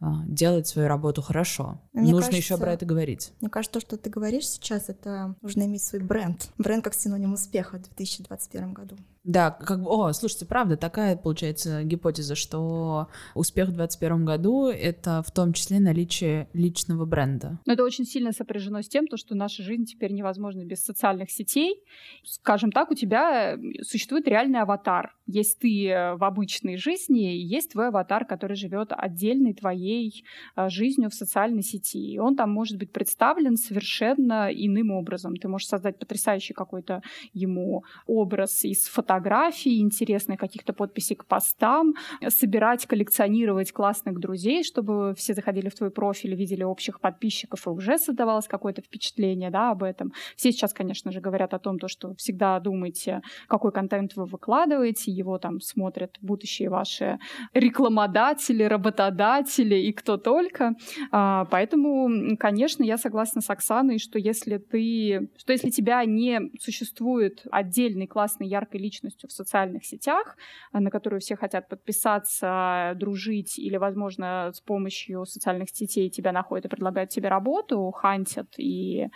а, 0.00 0.24
делать 0.26 0.66
свою 0.66 0.88
работу 0.88 1.22
хорошо. 1.22 1.80
Мне 1.92 2.10
Нужно 2.10 2.32
кажется, 2.32 2.36
еще 2.36 2.58
про 2.58 2.72
это 2.72 2.84
говорить. 2.84 3.32
Мне 3.40 3.48
кажется, 3.48 3.74
то, 3.74 3.80
что 3.80 3.96
ты 3.96 4.10
говоришь 4.10 4.48
сейчас, 4.48 4.88
это 4.88 5.36
нужно 5.40 5.62
иметь 5.66 5.84
свой 5.84 6.02
бренд. 6.02 6.50
Бренд 6.58 6.82
как 6.82 6.94
синоним 6.94 7.34
успеха 7.34 7.78
в 7.78 7.82
2021 7.82 8.72
году. 8.72 8.96
Да, 9.28 9.50
как 9.50 9.82
бы, 9.82 9.90
о, 9.90 10.10
слушайте, 10.14 10.46
правда, 10.46 10.78
такая 10.78 11.14
получается 11.14 11.84
гипотеза, 11.84 12.34
что 12.34 13.08
успех 13.34 13.68
в 13.68 13.72
2021 13.72 14.24
году— 14.24 14.68
это 14.68 15.22
в 15.22 15.30
том 15.30 15.52
числе 15.52 15.80
наличие 15.80 16.48
личного 16.54 17.04
бренда. 17.04 17.60
Но 17.66 17.74
это 17.74 17.84
очень 17.84 18.06
сильно 18.06 18.32
сопряжено 18.32 18.80
с 18.80 18.88
тем, 18.88 19.06
то, 19.06 19.18
что 19.18 19.34
наша 19.34 19.62
жизнь 19.62 19.84
теперь 19.84 20.12
невозможна 20.12 20.64
без 20.64 20.82
социальных 20.82 21.30
сетей. 21.30 21.82
Скажем 22.24 22.72
так, 22.72 22.90
у 22.90 22.94
тебя 22.94 23.58
существует 23.82 24.26
реальный 24.26 24.60
аватар. 24.60 25.14
Есть 25.26 25.58
ты 25.58 26.14
в 26.16 26.24
обычной 26.24 26.78
жизни, 26.78 27.36
есть 27.36 27.72
твой 27.72 27.88
аватар, 27.88 28.24
который 28.24 28.56
живет 28.56 28.92
отдельной 28.96 29.52
твоей 29.52 30.24
э, 30.56 30.70
жизнью 30.70 31.10
в 31.10 31.14
социальной 31.14 31.62
сети. 31.62 32.14
И 32.14 32.18
он 32.18 32.34
там 32.34 32.50
может 32.50 32.78
быть 32.78 32.92
представлен 32.92 33.58
совершенно 33.58 34.48
иным 34.50 34.90
образом. 34.90 35.36
Ты 35.36 35.48
можешь 35.48 35.68
создать 35.68 35.98
потрясающий 35.98 36.54
какой-то 36.54 37.02
ему 37.34 37.84
образ 38.06 38.64
из 38.64 38.88
фотографий, 38.88 39.17
фотографий, 39.18 39.80
интересных 39.80 40.38
каких-то 40.38 40.72
подписей 40.72 41.16
к 41.16 41.24
постам, 41.24 41.94
собирать, 42.28 42.86
коллекционировать 42.86 43.72
классных 43.72 44.18
друзей, 44.20 44.62
чтобы 44.62 45.14
все 45.16 45.34
заходили 45.34 45.68
в 45.68 45.74
твой 45.74 45.90
профиль, 45.90 46.34
видели 46.34 46.62
общих 46.62 47.00
подписчиков, 47.00 47.66
и 47.66 47.70
уже 47.70 47.98
создавалось 47.98 48.46
какое-то 48.46 48.82
впечатление 48.82 49.50
да, 49.50 49.70
об 49.70 49.82
этом. 49.82 50.12
Все 50.36 50.52
сейчас, 50.52 50.72
конечно 50.72 51.10
же, 51.12 51.20
говорят 51.20 51.54
о 51.54 51.58
том, 51.58 51.78
то, 51.78 51.88
что 51.88 52.14
всегда 52.14 52.60
думайте, 52.60 53.20
какой 53.48 53.72
контент 53.72 54.16
вы 54.16 54.24
выкладываете, 54.24 55.10
его 55.10 55.38
там 55.38 55.60
смотрят 55.60 56.16
будущие 56.20 56.68
ваши 56.68 57.18
рекламодатели, 57.54 58.62
работодатели 58.62 59.74
и 59.74 59.92
кто 59.92 60.16
только. 60.16 60.74
А, 61.10 61.44
поэтому, 61.46 62.36
конечно, 62.38 62.84
я 62.84 62.98
согласна 62.98 63.40
с 63.40 63.50
Оксаной, 63.50 63.98
что 63.98 64.18
если 64.18 64.58
ты, 64.58 65.28
что 65.36 65.52
если 65.52 65.70
тебя 65.70 66.04
не 66.04 66.50
существует 66.60 67.44
отдельной 67.50 68.06
классной 68.06 68.46
яркой 68.46 68.80
личности, 68.80 69.07
личностью 69.08 69.28
в 69.28 69.32
социальных 69.32 69.84
сетях, 69.84 70.36
э, 70.72 70.78
на 70.78 70.90
которую 70.90 71.20
все 71.20 71.36
хотят 71.36 71.68
подписаться, 71.68 72.92
дружить 72.96 73.58
или, 73.58 73.76
возможно, 73.76 74.50
с 74.52 74.60
помощью 74.60 75.26
социальных 75.26 75.70
сетей 75.70 76.10
тебя 76.10 76.32
находят 76.32 76.66
и 76.66 76.68
предлагают 76.68 77.10
тебе 77.10 77.28
работу, 77.28 77.90
хантят 77.90 78.54
и 78.58 79.08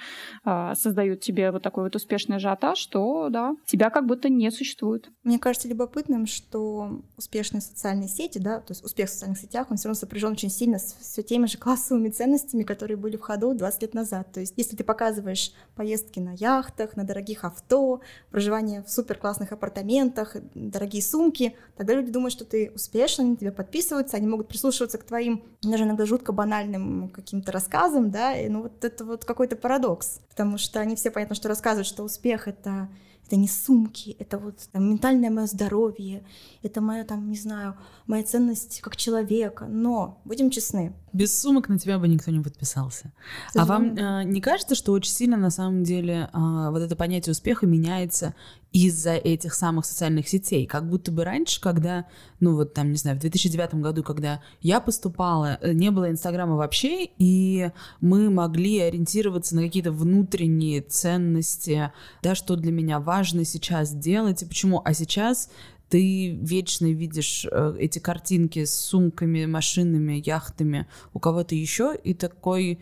э, 0.44 0.72
создают 0.74 1.20
тебе 1.20 1.50
вот 1.50 1.62
такой 1.62 1.84
вот 1.84 1.96
успешный 1.96 2.36
ажиотаж, 2.36 2.84
то 2.86 3.28
да, 3.30 3.54
тебя 3.66 3.90
как 3.90 4.06
будто 4.06 4.28
не 4.28 4.50
существует. 4.50 5.10
Мне 5.22 5.38
кажется 5.38 5.68
любопытным, 5.68 6.26
что 6.26 7.02
успешные 7.16 7.60
социальные 7.60 8.08
сети, 8.08 8.38
да, 8.38 8.60
то 8.60 8.72
есть 8.72 8.84
успех 8.84 9.08
в 9.08 9.12
социальных 9.12 9.38
сетях, 9.38 9.70
он 9.70 9.76
все 9.76 9.88
равно 9.88 9.98
сопряжен 9.98 10.32
очень 10.32 10.50
сильно 10.50 10.78
с 10.78 10.96
все 11.00 11.22
теми 11.22 11.46
же 11.46 11.58
классовыми 11.58 12.08
ценностями, 12.08 12.62
которые 12.62 12.96
были 12.96 13.16
в 13.16 13.20
ходу 13.20 13.54
20 13.54 13.82
лет 13.82 13.94
назад. 13.94 14.32
То 14.32 14.40
есть 14.40 14.54
если 14.56 14.76
ты 14.76 14.84
показываешь 14.84 15.52
поездки 15.76 16.20
на 16.20 16.32
яхтах, 16.32 16.96
на 16.96 17.04
дорогих 17.04 17.44
авто, 17.44 18.00
проживание 18.30 18.82
в 18.82 18.90
супер 18.90 19.18
классных 19.18 19.52
апартаментах, 19.52 19.71
апартаментах, 19.72 20.36
дорогие 20.54 21.02
сумки. 21.02 21.56
Тогда 21.76 21.94
люди 21.94 22.12
думают, 22.12 22.32
что 22.32 22.44
ты 22.44 22.70
успешный, 22.74 23.24
они 23.24 23.36
тебе 23.36 23.52
подписываются, 23.52 24.16
они 24.16 24.26
могут 24.26 24.48
прислушиваться 24.48 24.98
к 24.98 25.04
твоим, 25.04 25.42
даже 25.62 25.84
иногда 25.84 26.06
жутко 26.06 26.32
банальным 26.32 27.08
каким-то 27.08 27.52
рассказам, 27.52 28.10
да, 28.10 28.36
и 28.36 28.48
ну 28.48 28.62
вот 28.62 28.84
это 28.84 29.04
вот 29.04 29.24
какой-то 29.24 29.56
парадокс, 29.56 30.20
потому 30.28 30.58
что 30.58 30.80
они 30.80 30.94
все 30.94 31.10
понятно, 31.10 31.34
что 31.34 31.48
рассказывают, 31.48 31.86
что 31.86 32.04
успех— 32.04 32.46
это 32.48 32.88
это 33.32 33.40
не 33.40 33.48
сумки, 33.48 34.14
это 34.18 34.36
вот 34.36 34.58
там, 34.72 34.90
ментальное 34.90 35.30
мое 35.30 35.46
здоровье, 35.46 36.22
это 36.62 36.82
моя 36.82 37.04
там, 37.04 37.30
не 37.30 37.38
знаю, 37.38 37.76
моя 38.06 38.24
ценность 38.24 38.80
как 38.82 38.96
человека. 38.96 39.64
Но, 39.70 40.20
будем 40.26 40.50
честны. 40.50 40.92
Без 41.14 41.40
сумок 41.40 41.70
на 41.70 41.78
тебя 41.78 41.98
бы 41.98 42.08
никто 42.08 42.30
не 42.30 42.40
подписался. 42.40 43.10
А 43.54 43.64
вам 43.64 43.94
э, 43.96 44.24
не 44.24 44.42
кажется, 44.42 44.74
что 44.74 44.92
очень 44.92 45.12
сильно 45.12 45.38
на 45.38 45.50
самом 45.50 45.82
деле 45.82 46.28
э, 46.30 46.70
вот 46.70 46.82
это 46.82 46.94
понятие 46.94 47.30
успеха 47.30 47.64
меняется 47.66 48.34
из-за 48.72 49.12
этих 49.12 49.54
самых 49.54 49.84
социальных 49.84 50.28
сетей? 50.28 50.66
Как 50.66 50.88
будто 50.88 51.12
бы 51.12 51.24
раньше, 51.24 51.60
когда, 51.60 52.06
ну 52.40 52.56
вот 52.56 52.74
там, 52.74 52.90
не 52.90 52.96
знаю, 52.96 53.16
в 53.16 53.20
2009 53.20 53.74
году, 53.76 54.02
когда 54.02 54.42
я 54.60 54.80
поступала, 54.80 55.58
э, 55.60 55.72
не 55.72 55.90
было 55.90 56.10
Инстаграма 56.10 56.56
вообще, 56.56 57.08
и 57.18 57.70
мы 58.00 58.30
могли 58.30 58.80
ориентироваться 58.80 59.54
на 59.56 59.62
какие-то 59.62 59.92
внутренние 59.92 60.80
ценности, 60.80 61.92
да, 62.22 62.34
что 62.34 62.56
для 62.56 62.72
меня 62.72 63.00
важно 63.00 63.44
сейчас 63.44 63.92
делать 63.92 64.42
и 64.42 64.46
почему. 64.46 64.82
А 64.84 64.94
сейчас 64.94 65.50
ты 65.92 66.30
вечно 66.30 66.86
видишь 66.86 67.46
э, 67.50 67.76
эти 67.78 67.98
картинки 67.98 68.64
с 68.64 68.74
сумками, 68.74 69.44
машинами, 69.44 70.22
яхтами 70.24 70.86
у 71.12 71.18
кого-то 71.18 71.54
еще, 71.54 71.94
и 72.02 72.14
такой 72.14 72.78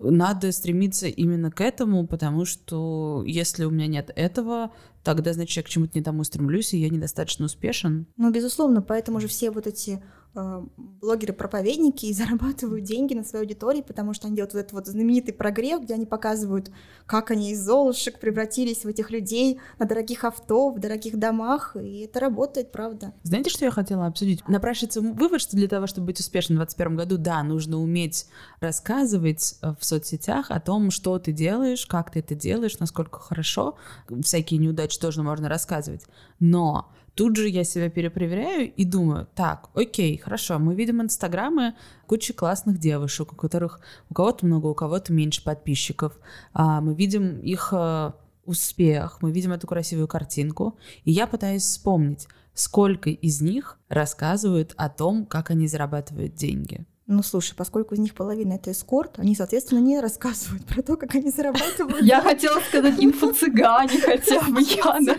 надо 0.00 0.52
стремиться 0.52 1.06
именно 1.06 1.50
к 1.50 1.60
этому, 1.60 2.06
потому 2.06 2.44
что 2.44 3.22
если 3.26 3.64
у 3.64 3.70
меня 3.70 3.86
нет 3.86 4.10
этого, 4.14 4.72
тогда, 5.02 5.32
значит, 5.32 5.56
я 5.56 5.62
к 5.62 5.68
чему-то 5.68 5.98
не 5.98 6.04
тому 6.04 6.24
стремлюсь, 6.24 6.74
и 6.74 6.78
я 6.78 6.88
недостаточно 6.88 7.46
успешен. 7.46 8.06
Ну, 8.16 8.30
безусловно, 8.30 8.82
поэтому 8.82 9.20
же 9.20 9.28
все 9.28 9.50
вот 9.50 9.66
эти 9.66 10.02
блогеры-проповедники 10.34 12.06
и 12.06 12.12
зарабатывают 12.14 12.84
деньги 12.84 13.14
на 13.14 13.24
своей 13.24 13.44
аудитории, 13.44 13.82
потому 13.82 14.14
что 14.14 14.26
они 14.26 14.36
делают 14.36 14.54
вот 14.54 14.60
этот 14.60 14.72
вот 14.72 14.86
знаменитый 14.86 15.34
прогрев, 15.34 15.82
где 15.82 15.94
они 15.94 16.06
показывают, 16.06 16.70
как 17.06 17.30
они 17.30 17.52
из 17.52 17.60
золушек 17.60 18.18
превратились 18.20 18.84
в 18.84 18.88
этих 18.88 19.10
людей 19.10 19.60
на 19.78 19.86
дорогих 19.86 20.24
авто, 20.24 20.70
в 20.70 20.78
дорогих 20.78 21.18
домах, 21.18 21.76
и 21.76 22.00
это 22.00 22.20
работает, 22.20 22.72
правда. 22.72 23.14
Знаете, 23.22 23.50
что 23.50 23.64
я 23.64 23.70
хотела 23.70 24.06
обсудить? 24.06 24.46
Напрашивается 24.48 25.00
вывод, 25.00 25.40
что 25.40 25.56
для 25.56 25.68
того, 25.68 25.86
чтобы 25.86 26.08
быть 26.08 26.20
успешным 26.20 26.56
в 26.56 26.60
2021 26.60 26.96
году, 26.96 27.18
да, 27.18 27.42
нужно 27.42 27.78
уметь 27.78 28.26
рассказывать 28.60 29.56
э, 29.62 29.74
в 29.78 29.84
соцсетях 29.84 30.50
о 30.50 30.60
том, 30.60 30.90
что 30.90 31.18
ты 31.18 31.32
делаешь, 31.32 31.86
как 31.86 32.10
ты 32.10 32.20
это 32.20 32.34
делаешь, 32.34 32.78
насколько 32.78 33.18
хорошо. 33.18 33.76
Всякие 34.22 34.58
неудачи 34.58 34.98
тоже 34.98 35.22
можно 35.22 35.48
рассказывать. 35.48 36.04
Но 36.40 36.90
Тут 37.18 37.34
же 37.34 37.48
я 37.48 37.64
себя 37.64 37.90
перепроверяю 37.90 38.72
и 38.72 38.84
думаю, 38.84 39.26
так, 39.34 39.70
окей, 39.74 40.16
хорошо, 40.18 40.60
мы 40.60 40.76
видим 40.76 41.02
инстаграмы 41.02 41.74
кучи 42.06 42.32
классных 42.32 42.78
девушек, 42.78 43.32
у 43.32 43.34
которых 43.34 43.80
у 44.08 44.14
кого-то 44.14 44.46
много, 44.46 44.68
у 44.68 44.74
кого-то 44.74 45.12
меньше 45.12 45.42
подписчиков. 45.42 46.16
А, 46.52 46.80
мы 46.80 46.94
видим 46.94 47.40
их 47.40 47.70
а, 47.72 48.14
успех, 48.44 49.18
мы 49.20 49.32
видим 49.32 49.50
эту 49.50 49.66
красивую 49.66 50.06
картинку, 50.06 50.78
и 51.02 51.10
я 51.10 51.26
пытаюсь 51.26 51.64
вспомнить, 51.64 52.28
сколько 52.54 53.10
из 53.10 53.40
них 53.40 53.80
рассказывают 53.88 54.74
о 54.76 54.88
том, 54.88 55.26
как 55.26 55.50
они 55.50 55.66
зарабатывают 55.66 56.36
деньги. 56.36 56.86
Ну, 57.10 57.22
слушай, 57.22 57.54
поскольку 57.56 57.94
из 57.94 58.00
них 58.00 58.14
половина 58.14 58.52
это 58.52 58.70
эскорт, 58.70 59.18
они, 59.18 59.34
соответственно, 59.34 59.78
не 59.78 59.98
рассказывают 59.98 60.66
про 60.66 60.82
то, 60.82 60.98
как 60.98 61.14
они 61.14 61.30
зарабатывают. 61.30 62.02
Я 62.02 62.20
хотела 62.20 62.60
сказать 62.60 62.96
инфо-цыгане 62.98 63.98
хотя 64.04 64.42
бы, 64.42 64.60
Яна. 64.60 65.16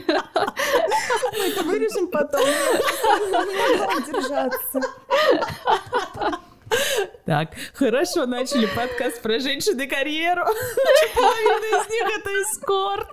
Мы 1.35 1.45
это 1.45 1.63
вырежем 1.63 2.07
потом. 2.09 2.41
держаться. 4.05 4.81
Так, 7.29 7.49
хорошо 7.75 8.25
начали 8.25 8.65
подкаст 8.75 9.21
про 9.21 9.37
женщины 9.37 9.85
карьеру. 9.85 10.41
Половина 11.15 11.83
из 11.83 11.89
них 11.91 12.19
это 12.19 12.29
эскорт. 12.41 13.07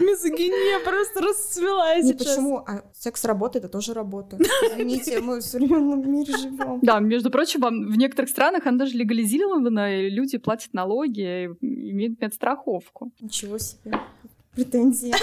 Мизогиния 0.00 0.80
просто 0.80 1.20
расцвела 1.20 1.94
Не 1.94 2.02
сейчас. 2.02 2.34
почему, 2.34 2.56
а 2.66 2.82
секс 2.92 3.24
работа 3.24 3.58
это 3.58 3.68
тоже 3.68 3.94
работа. 3.94 4.36
Извините, 4.36 5.20
мы 5.20 5.38
в 5.38 5.42
современном 5.42 6.12
мире 6.12 6.36
живем. 6.36 6.80
Да, 6.82 6.98
между 6.98 7.30
прочим, 7.30 7.60
вам 7.60 7.86
в 7.86 7.96
некоторых 7.96 8.30
странах 8.30 8.66
она 8.66 8.78
даже 8.78 8.96
легализирована, 8.96 9.96
и 9.96 10.10
люди 10.10 10.38
платят 10.38 10.74
налоги, 10.74 11.20
и 11.20 11.90
имеют 11.92 12.20
медстраховку. 12.20 13.12
Ничего 13.20 13.58
себе. 13.58 13.92
Претензии. 14.56 15.14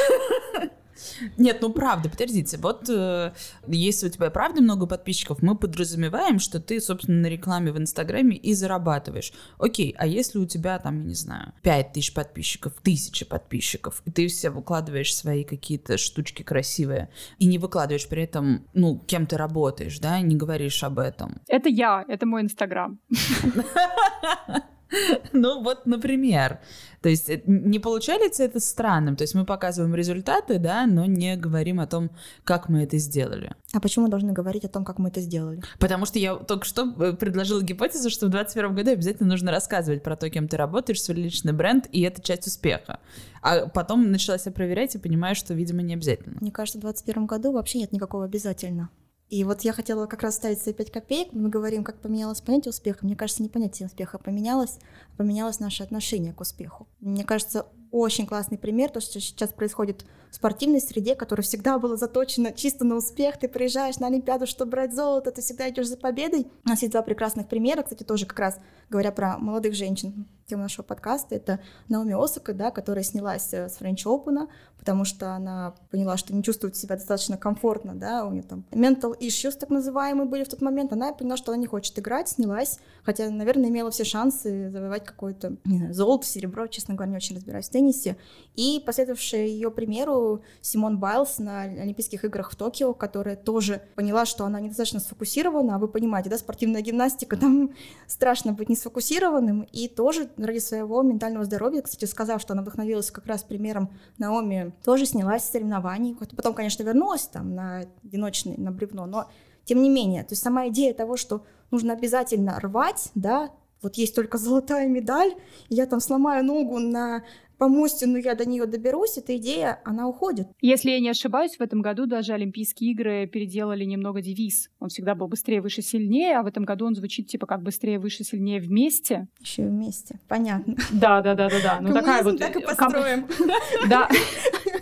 Нет, 1.37 1.59
ну 1.61 1.71
правда, 1.71 2.09
подождите, 2.09 2.57
вот 2.57 2.89
э, 2.89 3.33
если 3.67 4.07
у 4.07 4.09
тебя 4.09 4.29
правда 4.29 4.61
много 4.61 4.85
подписчиков, 4.85 5.41
мы 5.41 5.55
подразумеваем, 5.55 6.39
что 6.39 6.59
ты, 6.59 6.79
собственно, 6.81 7.21
на 7.21 7.27
рекламе 7.27 7.71
в 7.71 7.77
Инстаграме 7.77 8.35
и 8.35 8.53
зарабатываешь. 8.53 9.33
Окей, 9.57 9.95
а 9.97 10.07
если 10.07 10.39
у 10.39 10.45
тебя 10.45 10.79
там, 10.79 10.99
я 10.99 11.05
не 11.05 11.13
знаю, 11.15 11.53
5 11.63 11.93
тысяч 11.93 12.13
подписчиков, 12.13 12.73
тысяча 12.81 13.25
подписчиков, 13.25 14.01
и 14.05 14.11
ты 14.11 14.27
все 14.27 14.49
выкладываешь 14.49 15.15
свои 15.15 15.43
какие-то 15.43 15.97
штучки 15.97 16.43
красивые, 16.43 17.09
и 17.37 17.45
не 17.45 17.57
выкладываешь 17.57 18.07
при 18.07 18.23
этом, 18.23 18.67
ну, 18.73 18.99
кем 18.99 19.25
ты 19.25 19.37
работаешь, 19.37 19.99
да, 19.99 20.19
не 20.21 20.35
говоришь 20.35 20.83
об 20.83 20.99
этом. 20.99 21.41
Это 21.47 21.69
я, 21.69 22.05
это 22.07 22.25
мой 22.25 22.41
Инстаграм. 22.41 22.99
Ну 25.34 25.63
вот, 25.63 25.86
например. 25.86 26.60
То 27.01 27.10
есть 27.10 27.29
э, 27.29 27.41
не 27.46 27.79
получается 27.79 28.43
это 28.43 28.60
странным. 28.60 29.15
То 29.15 29.24
есть 29.24 29.36
мы 29.36 29.46
показываем 29.46 29.96
результаты, 29.96 30.60
да, 30.60 30.86
но 30.86 31.05
не 31.05 31.38
говорим 31.38 31.79
о 31.79 31.88
том, 31.88 32.10
как 32.43 32.69
мы 32.69 32.84
это 32.84 32.98
сделали. 32.98 33.55
А 33.74 33.79
почему 33.79 34.05
мы 34.05 34.12
должны 34.12 34.34
говорить 34.34 34.65
о 34.65 34.69
том, 34.69 34.84
как 34.84 35.00
мы 35.00 35.10
это 35.10 35.22
сделали? 35.22 35.62
Потому 35.79 36.05
что 36.05 36.19
я 36.19 36.36
только 36.36 36.65
что 36.65 36.93
э, 37.00 37.13
предложила 37.13 37.62
гипотезу, 37.62 38.10
что 38.10 38.27
в 38.27 38.29
2021 38.29 38.75
году 38.75 38.91
обязательно 38.91 39.29
нужно 39.29 39.51
рассказывать 39.51 40.03
про 40.03 40.15
то, 40.15 40.29
кем 40.29 40.48
ты 40.48 40.58
работаешь, 40.58 41.01
свой 41.01 41.17
личный 41.17 41.53
бренд, 41.53 41.88
и 41.91 42.01
это 42.01 42.22
часть 42.22 42.48
успеха. 42.48 43.00
А 43.41 43.67
потом 43.67 44.12
начала 44.12 44.38
себя 44.38 44.51
проверять 44.51 44.96
и 44.96 45.00
понимаю, 45.00 45.36
что, 45.36 45.53
видимо, 45.53 45.81
не 45.81 45.93
обязательно. 45.93 46.38
Мне 46.41 46.51
кажется, 46.51 46.79
в 46.79 46.81
2021 46.81 47.25
году 47.25 47.51
вообще 47.53 47.79
нет 47.79 47.91
никакого 47.91 48.25
обязательно. 48.25 48.89
И 49.29 49.43
вот 49.43 49.62
я 49.62 49.74
хотела 49.74 50.07
как 50.07 50.24
раз 50.24 50.36
ставить 50.36 50.59
свои 50.59 50.74
5 50.74 50.91
копеек. 50.91 51.33
Мы 51.33 51.50
говорим, 51.50 51.83
как 51.83 52.01
поменялось 52.01 52.41
понятие 52.41 52.71
успеха. 52.71 53.05
Мне 53.05 53.15
кажется, 53.15 53.43
не 53.43 53.50
понятие 53.50 53.86
успеха 53.86 54.17
поменялось, 54.17 54.79
а 55.13 55.17
поменялось 55.17 55.59
наше 55.59 55.83
отношение 55.83 56.33
к 56.33 56.41
успеху. 56.41 56.88
Мне 57.00 57.24
кажется, 57.24 57.67
очень 57.91 58.25
классный 58.25 58.58
пример, 58.58 58.89
то, 58.89 59.00
что 59.00 59.19
сейчас 59.19 59.51
происходит 59.51 60.05
в 60.29 60.36
спортивной 60.36 60.79
среде, 60.79 61.15
которая 61.15 61.43
всегда 61.43 61.79
была 61.79 61.96
заточена 61.96 62.51
чисто 62.53 62.86
на 62.86 62.96
успех. 62.96 63.38
Ты 63.38 63.48
приезжаешь 63.48 63.98
на 63.98 64.08
Олимпиаду, 64.08 64.46
чтобы 64.46 64.72
брать 64.72 64.93
золото, 64.93 65.31
ты 65.31 65.41
всегда 65.41 65.69
идешь 65.69 65.88
за 65.88 65.98
победой. 65.98 66.48
У 66.65 66.69
нас 66.69 66.81
есть 66.81 66.91
два 66.91 67.01
прекрасных 67.01 67.48
примера, 67.48 67.81
кстати, 67.81 68.03
тоже 68.03 68.25
как 68.25 68.39
раз 68.39 68.60
говоря 68.89 69.12
про 69.12 69.38
молодых 69.38 69.74
женщин, 69.74 70.27
тема 70.50 70.63
нашего 70.63 70.84
подкаста, 70.84 71.36
это 71.36 71.60
Наоми 71.89 72.15
Осака, 72.22 72.53
да, 72.53 72.72
которая 72.72 73.03
снялась 73.03 73.53
э, 73.53 73.69
с 73.69 73.74
Френч 73.77 74.05
Опена, 74.08 74.48
потому 74.79 75.05
что 75.05 75.34
она 75.34 75.75
поняла, 75.91 76.17
что 76.17 76.34
не 76.34 76.41
чувствует 76.41 76.75
себя 76.75 76.96
достаточно 76.96 77.38
комфортно, 77.38 77.93
да, 77.93 78.25
у 78.25 78.31
нее 78.31 78.41
там 78.41 78.65
mental 78.72 79.17
issues, 79.19 79.58
так 79.60 79.69
называемые, 79.69 80.27
были 80.27 80.43
в 80.43 80.50
тот 80.50 80.62
момент, 80.62 80.91
она 80.91 81.13
поняла, 81.13 81.38
что 81.38 81.51
она 81.51 81.62
не 81.62 81.67
хочет 81.67 81.98
играть, 82.00 82.29
снялась, 82.29 82.79
хотя, 83.03 83.29
наверное, 83.29 83.69
имела 83.69 83.91
все 83.91 84.03
шансы 84.03 84.72
завоевать 84.72 85.05
какое-то, 85.05 85.58
не 85.65 85.77
знаю, 85.77 85.93
золото, 85.93 86.25
серебро, 86.25 86.65
честно 86.65 86.96
говоря, 86.96 87.12
не 87.12 87.17
очень 87.17 87.36
разбираюсь 87.36 87.65
в 87.65 87.72
теннисе, 87.79 88.17
и 88.55 88.81
последовавшая 88.86 89.45
ее 89.45 89.71
примеру 89.71 90.43
Симон 90.62 91.00
Байлз 91.00 91.39
на 91.39 91.62
Олимпийских 91.62 92.25
играх 92.25 92.51
в 92.51 92.55
Токио, 92.55 92.93
которая 92.93 93.38
тоже 93.38 93.81
поняла, 93.95 94.25
что 94.25 94.45
она 94.45 94.59
недостаточно 94.59 95.00
сфокусирована, 95.00 95.75
а 95.75 95.79
вы 95.79 95.88
понимаете, 95.88 96.29
да, 96.29 96.38
спортивная 96.38 96.81
гимнастика, 96.81 97.38
там 97.38 97.71
страшно 98.07 98.53
быть 98.53 98.69
не 98.69 98.75
сфокусированным, 98.75 99.62
и 99.62 99.88
тоже 99.88 100.29
ради 100.38 100.59
своего 100.59 101.01
ментального 101.01 101.45
здоровья, 101.45 101.81
кстати, 101.81 102.05
сказав, 102.05 102.41
что 102.41 102.53
она 102.53 102.62
вдохновилась 102.62 103.12
как 103.12 103.25
раз 103.27 103.43
примером 103.43 103.91
Наоми, 104.17 104.74
тоже 104.83 105.05
снялась 105.05 105.43
с 105.43 105.51
соревнований, 105.51 106.15
потом, 106.36 106.53
конечно, 106.53 106.83
вернулась 106.83 107.27
там 107.27 107.55
на 107.55 107.86
одиночный, 108.03 108.57
на 108.57 108.71
бревно, 108.71 109.05
но 109.05 109.29
тем 109.63 109.81
не 109.81 109.89
менее, 109.89 110.24
то 110.24 110.33
есть 110.33 110.43
сама 110.43 110.67
идея 110.67 110.93
того, 110.93 111.15
что 111.15 111.43
нужно 111.71 111.93
обязательно 111.93 112.59
рвать, 112.59 113.12
да, 113.15 113.51
вот 113.81 113.95
есть 113.95 114.15
только 114.15 114.38
золотая 114.38 114.88
медаль, 114.88 115.34
я 115.69 115.86
там 115.86 115.99
сломаю 115.99 116.43
ногу 116.43 116.80
на 116.80 117.23
помосте, 117.60 118.08
но 118.08 118.17
я 118.17 118.34
до 118.34 118.45
нее 118.45 118.65
доберусь, 118.65 119.17
эта 119.17 119.38
идея, 119.38 119.80
она 119.84 120.08
уходит. 120.08 120.47
Если 120.62 120.89
я 120.89 120.99
не 120.99 121.10
ошибаюсь, 121.10 121.58
в 121.58 121.62
этом 121.62 121.82
году 121.82 122.08
даже 122.08 122.34
Олимпийские 122.34 122.91
игры 122.91 123.27
переделали 123.27 123.84
немного 123.84 124.21
девиз. 124.21 124.69
Он 124.80 124.89
всегда 124.89 125.13
был 125.13 125.27
быстрее, 125.27 125.62
выше, 125.62 125.82
сильнее, 125.82 126.38
а 126.38 126.43
в 126.43 126.47
этом 126.47 126.63
году 126.63 126.88
он 126.88 126.95
звучит 126.95 127.27
типа 127.27 127.45
как 127.45 127.62
быстрее, 127.62 127.99
выше, 127.99 128.23
сильнее 128.23 128.60
вместе. 128.60 129.27
Еще 129.39 129.63
и 129.63 129.65
вместе, 129.65 130.19
понятно. 130.27 130.75
Да, 130.91 131.21
да, 131.21 131.36
да, 131.36 131.49
да, 131.49 131.62
да. 131.62 131.80
Ну 131.82 131.93
такая 131.93 132.23
вот. 132.23 132.39
так 132.39 132.56
и 132.56 132.62
построим. 132.62 133.27
Да. 133.89 134.10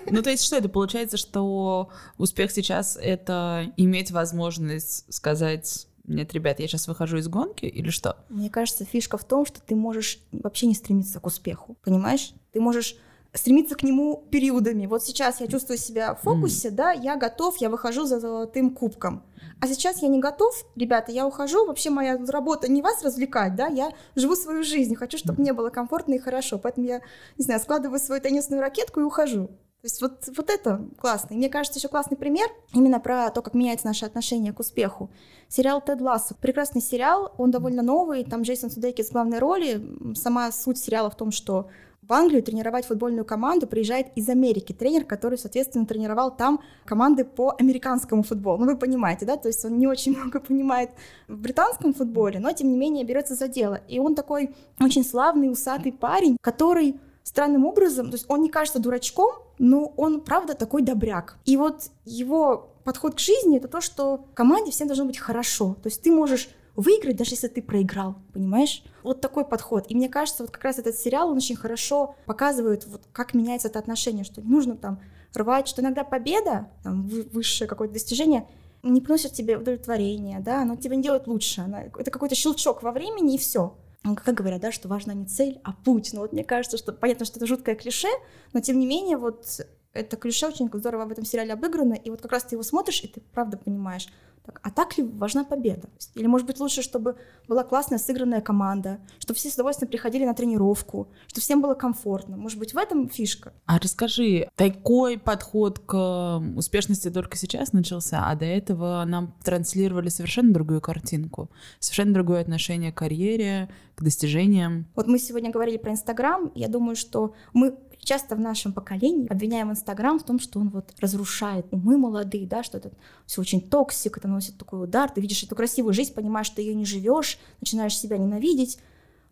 Ну, 0.10 0.21
то 0.21 0.30
есть 0.30 0.43
что 0.43 0.56
это? 0.56 0.69
Получается, 0.69 1.17
что 1.17 1.89
успех 2.17 2.52
сейчас— 2.52 2.98
это 3.02 3.71
иметь 3.76 4.12
возможность 4.12 5.12
сказать 5.13 5.87
нет, 6.08 6.34
ребят, 6.34 6.60
я 6.60 6.67
сейчас 6.67 6.88
выхожу 6.88 7.17
из 7.17 7.28
гонки 7.28 7.65
или 7.65 7.89
что? 7.89 8.17
Мне 8.30 8.50
кажется, 8.50 8.86
фишка 8.86 9.17
в 9.17 9.26
том, 9.26 9.46
что 9.46 9.62
ты 9.62 9.76
можешь 9.76 10.20
вообще 10.32 10.65
не 10.67 10.74
стремиться 10.74 11.20
к 11.20 11.26
успеху, 11.26 11.78
понимаешь? 11.84 12.34
Ты 12.54 12.62
можешь 12.62 12.96
стремиться 13.34 13.76
к 13.76 13.84
нему 13.84 14.24
периодами. 14.32 14.86
Вот 14.86 15.04
сейчас 15.04 15.41
я 15.41 15.48
чувствую 15.48 15.78
себя 15.78 16.15
в 16.15 16.22
фокусе, 16.22 16.70
mm. 16.70 16.72
да, 16.72 16.91
я 16.91 17.15
готов, 17.17 17.58
я 17.58 17.70
выхожу 17.70 18.06
за 18.06 18.20
золотым 18.20 18.72
кубком. 18.72 19.24
А 19.60 19.67
сейчас 19.67 20.02
я 20.02 20.08
не 20.08 20.20
готов, 20.20 20.54
ребята, 20.76 21.12
я 21.12 21.28
ухожу, 21.28 21.65
вообще 21.65 21.89
моя 21.89 22.17
работа 22.28 22.72
не 22.72 22.82
вас 22.82 23.04
развлекать, 23.04 23.56
да, 23.56 23.67
я 23.67 23.91
живу 24.15 24.36
свою 24.36 24.63
жизнь, 24.63 24.96
хочу, 24.96 25.17
чтобы 25.17 25.41
мне 25.41 25.54
было 25.54 25.70
комфортно 25.70 26.13
и 26.13 26.20
хорошо, 26.20 26.58
поэтому 26.58 26.88
я, 26.88 27.02
не 27.38 27.43
знаю, 27.43 27.60
складываю 27.60 28.00
свою 28.00 28.22
теннисную 28.22 28.62
ракетку 28.62 29.02
и 29.02 29.04
ухожу. 29.04 29.50
Есть 29.88 30.02
вот, 30.02 30.28
вот 30.36 30.50
это 30.50 30.86
классно. 31.00 31.34
И 31.34 31.38
мне 31.38 31.47
кажется, 31.47 31.80
еще 31.80 31.88
классный 31.88 32.17
пример 32.17 32.50
именно 32.73 33.00
про 33.00 33.32
то, 33.32 33.41
как 33.41 33.54
меняется 33.54 33.88
наше 33.88 34.06
отношение 34.06 34.52
к 34.52 34.60
успеху. 34.60 35.10
Сериал 35.47 35.80
«Тед 35.80 36.02
Лассо». 36.02 36.36
Прекрасный 36.41 36.82
сериал, 36.82 37.34
он 37.38 37.52
довольно 37.52 37.82
новый, 37.82 38.26
там 38.26 38.41
Джейсон 38.41 38.69
Судейкис 38.69 39.08
в 39.08 39.12
главной 39.13 39.39
роли. 39.39 39.82
Сама 40.13 40.52
суть 40.52 40.78
сериала 40.78 41.10
в 41.10 41.15
том, 41.15 41.32
что 41.32 41.69
в 42.02 42.12
Англию 42.12 42.43
тренировать 42.43 42.86
футбольную 42.86 43.23
команду 43.23 43.65
приезжает 43.65 44.08
из 44.15 44.28
Америки 44.28 44.73
тренер, 44.73 45.06
который, 45.06 45.38
соответственно, 45.38 45.86
тренировал 45.86 46.36
там 46.36 46.60
команды 46.84 47.23
по 47.23 47.56
американскому 47.58 48.23
футболу. 48.23 48.58
Ну, 48.58 48.65
вы 48.65 48.78
понимаете, 48.78 49.26
да? 49.26 49.38
То 49.38 49.47
есть 49.47 49.63
он 49.63 49.80
не 49.80 49.88
очень 49.88 50.12
много 50.17 50.41
понимает 50.41 50.89
в 51.30 51.41
британском 51.41 51.93
футболе, 51.93 52.41
но, 52.41 52.52
тем 52.52 52.69
не 52.69 52.78
менее, 52.78 53.06
берется 53.06 53.36
за 53.36 53.47
дело. 53.47 53.80
И 53.88 54.00
он 54.00 54.15
такой 54.15 54.54
очень 54.82 55.06
славный, 55.06 55.50
усатый 55.50 55.93
парень, 55.93 56.36
который 56.41 57.00
странным 57.28 57.66
образом, 57.66 58.10
то 58.10 58.16
есть 58.16 58.26
он 58.30 58.42
не 58.42 58.50
кажется 58.50 58.80
дурачком, 58.80 59.32
но 59.60 59.94
он, 59.98 60.22
правда, 60.22 60.54
такой 60.54 60.82
добряк. 60.82 61.38
И 61.44 61.58
вот 61.58 61.90
его 62.06 62.70
подход 62.86 63.16
к 63.16 63.20
жизни— 63.20 63.58
это 63.60 63.68
то, 63.68 63.82
что 63.82 64.26
команде 64.34 64.72
всем 64.72 64.88
должно 64.88 65.04
быть 65.04 65.18
хорошо. 65.18 65.76
То 65.84 65.88
есть 65.90 66.02
ты 66.02 66.10
можешь 66.10 66.50
выиграть, 66.78 67.18
даже 67.18 67.32
если 67.32 67.50
ты 67.50 67.62
проиграл, 67.62 68.16
понимаешь? 68.34 68.82
Вот 69.04 69.20
такой 69.20 69.44
подход. 69.44 69.86
И 69.90 69.96
мне 69.96 70.08
кажется, 70.08 70.44
вот 70.44 70.52
как 70.52 70.63
раз 70.63 70.80
этот 70.80 70.96
сериал, 70.96 71.30
он 71.30 71.38
очень 71.38 71.58
хорошо 71.58 72.16
показывает, 72.26 72.88
вот 72.88 73.02
как 73.12 73.34
меняется 73.34 73.68
это 73.68 73.80
отношение, 73.80 74.24
что 74.24 74.42
не 74.42 74.48
нужно 74.48 74.78
там 74.78 75.02
рвать, 75.34 75.68
что 75.68 75.82
иногда 75.82 76.06
победа, 76.06 76.70
там, 76.84 77.08
высшее 77.08 77.68
какое-то 77.68 77.94
достижение, 77.94 78.48
не 78.84 79.02
приносит 79.02 79.34
тебе 79.34 79.58
удовлетворения, 79.58 80.40
да, 80.40 80.62
оно 80.62 80.78
тебя 80.78 80.96
не 80.96 81.04
делает 81.04 81.28
лучше. 81.28 81.62
Оно, 81.62 81.80
это 81.80 82.10
какой-то 82.10 82.36
щелчок 82.36 82.84
во 82.84 82.92
времени, 82.92 83.36
и 83.36 83.38
все. 83.38 83.76
Ну, 84.08 84.15
как 84.15 84.36
говорят, 84.36 84.62
да, 84.62 84.72
что 84.72 84.88
важна 84.88 85.13
не 85.13 85.26
цель, 85.26 85.60
а 85.65 85.74
путь. 85.74 86.12
Но 86.13 86.22
вот 86.22 86.32
мне 86.32 86.46
кажется, 86.46 86.78
что 86.78 86.93
понятно, 86.93 87.26
что 87.26 87.39
это 87.39 87.46
жуткое 87.46 87.76
клише, 87.76 88.08
но 88.54 88.62
тем 88.62 88.80
не 88.80 88.86
менее 88.86 89.17
вот 89.17 89.60
это 89.93 90.17
клише 90.17 90.47
очень 90.47 90.69
здорово 90.73 91.06
в 91.06 91.12
этом 91.12 91.26
сериале 91.26 91.54
обыграно, 91.54 91.93
и 91.93 92.10
вот 92.10 92.21
как 92.21 92.32
раз 92.32 92.43
ты 92.43 92.56
его 92.56 92.63
смотришь, 92.63 93.02
и 93.04 93.08
ты 93.08 93.21
правда 93.34 93.58
понимаешь, 93.58 94.08
так, 94.47 94.62
а 94.63 94.71
так 94.71 94.97
ли 94.97 95.04
важна 95.04 95.43
победа? 95.43 95.89
Или, 96.15 96.26
может 96.26 96.47
быть, 96.47 96.62
лучше, 96.62 96.82
чтобы 96.82 97.17
была 97.50 97.65
классная 97.65 97.97
сыгранная 97.97 98.39
команда, 98.39 99.02
чтобы 99.19 99.38
все 99.38 99.50
с 99.50 99.56
удовольствием 99.56 99.91
приходили 99.91 100.23
на 100.23 100.34
тренировку, 100.34 101.10
чтобы 101.28 101.41
всем 101.41 101.62
было 101.62 101.73
комфортно. 101.73 102.38
Может 102.38 102.58
быть, 102.58 102.73
в 102.73 102.78
этом 102.78 103.10
фишка? 103.10 103.52
А 103.65 103.78
расскажи, 103.78 104.47
такой 104.56 105.17
подход 105.17 105.80
к 105.80 106.41
успешности 106.56 107.10
только 107.10 107.36
сейчас 107.36 107.73
начался, 107.73 108.30
а 108.30 108.36
до 108.36 108.45
этого 108.45 109.04
нам 109.06 109.36
транслировали 109.43 110.08
совершенно 110.08 110.54
другую 110.54 110.80
картинку, 110.80 111.52
совершенно 111.80 112.13
другое 112.13 112.39
отношение 112.39 112.93
к 112.93 112.97
карьере, 112.97 113.69
к 113.95 114.02
достижениям. 114.02 114.88
Вот 114.95 115.08
мы 115.08 115.19
сегодня 115.19 115.52
говорили 115.52 115.76
про 115.76 115.91
Инстаграм, 115.91 116.54
я 116.56 116.69
думаю, 116.69 116.95
что 116.95 117.34
мы 117.52 117.78
часто 118.08 118.36
в 118.36 118.39
нашем 118.39 118.74
поколении 118.74 119.28
обвиняем 119.28 119.70
Инстаграм 119.70 120.17
в 120.17 120.24
том, 120.24 120.39
что 120.39 120.60
он 120.60 120.70
вот 120.70 120.93
разрушает 121.00 121.67
умы 121.72 121.98
молодые, 121.98 122.48
да, 122.48 122.63
что 122.63 122.78
это 122.78 122.91
все 123.26 123.41
очень 123.41 123.62
toxic, 123.62 124.17
это 124.17 124.28
носит 124.28 124.58
такой 124.58 124.84
удар, 124.84 125.12
ты 125.12 125.20
видишь 125.20 125.43
эту 125.43 125.56
красивую 125.56 125.93
жизнь, 125.93 126.13
понимаешь, 126.13 126.48
что 126.48 126.62
ее 126.62 126.74
не 126.74 126.86
живешь, 126.86 127.38
начинаешь 127.60 127.98
себя 127.98 128.17
ненавидеть. 128.17 128.80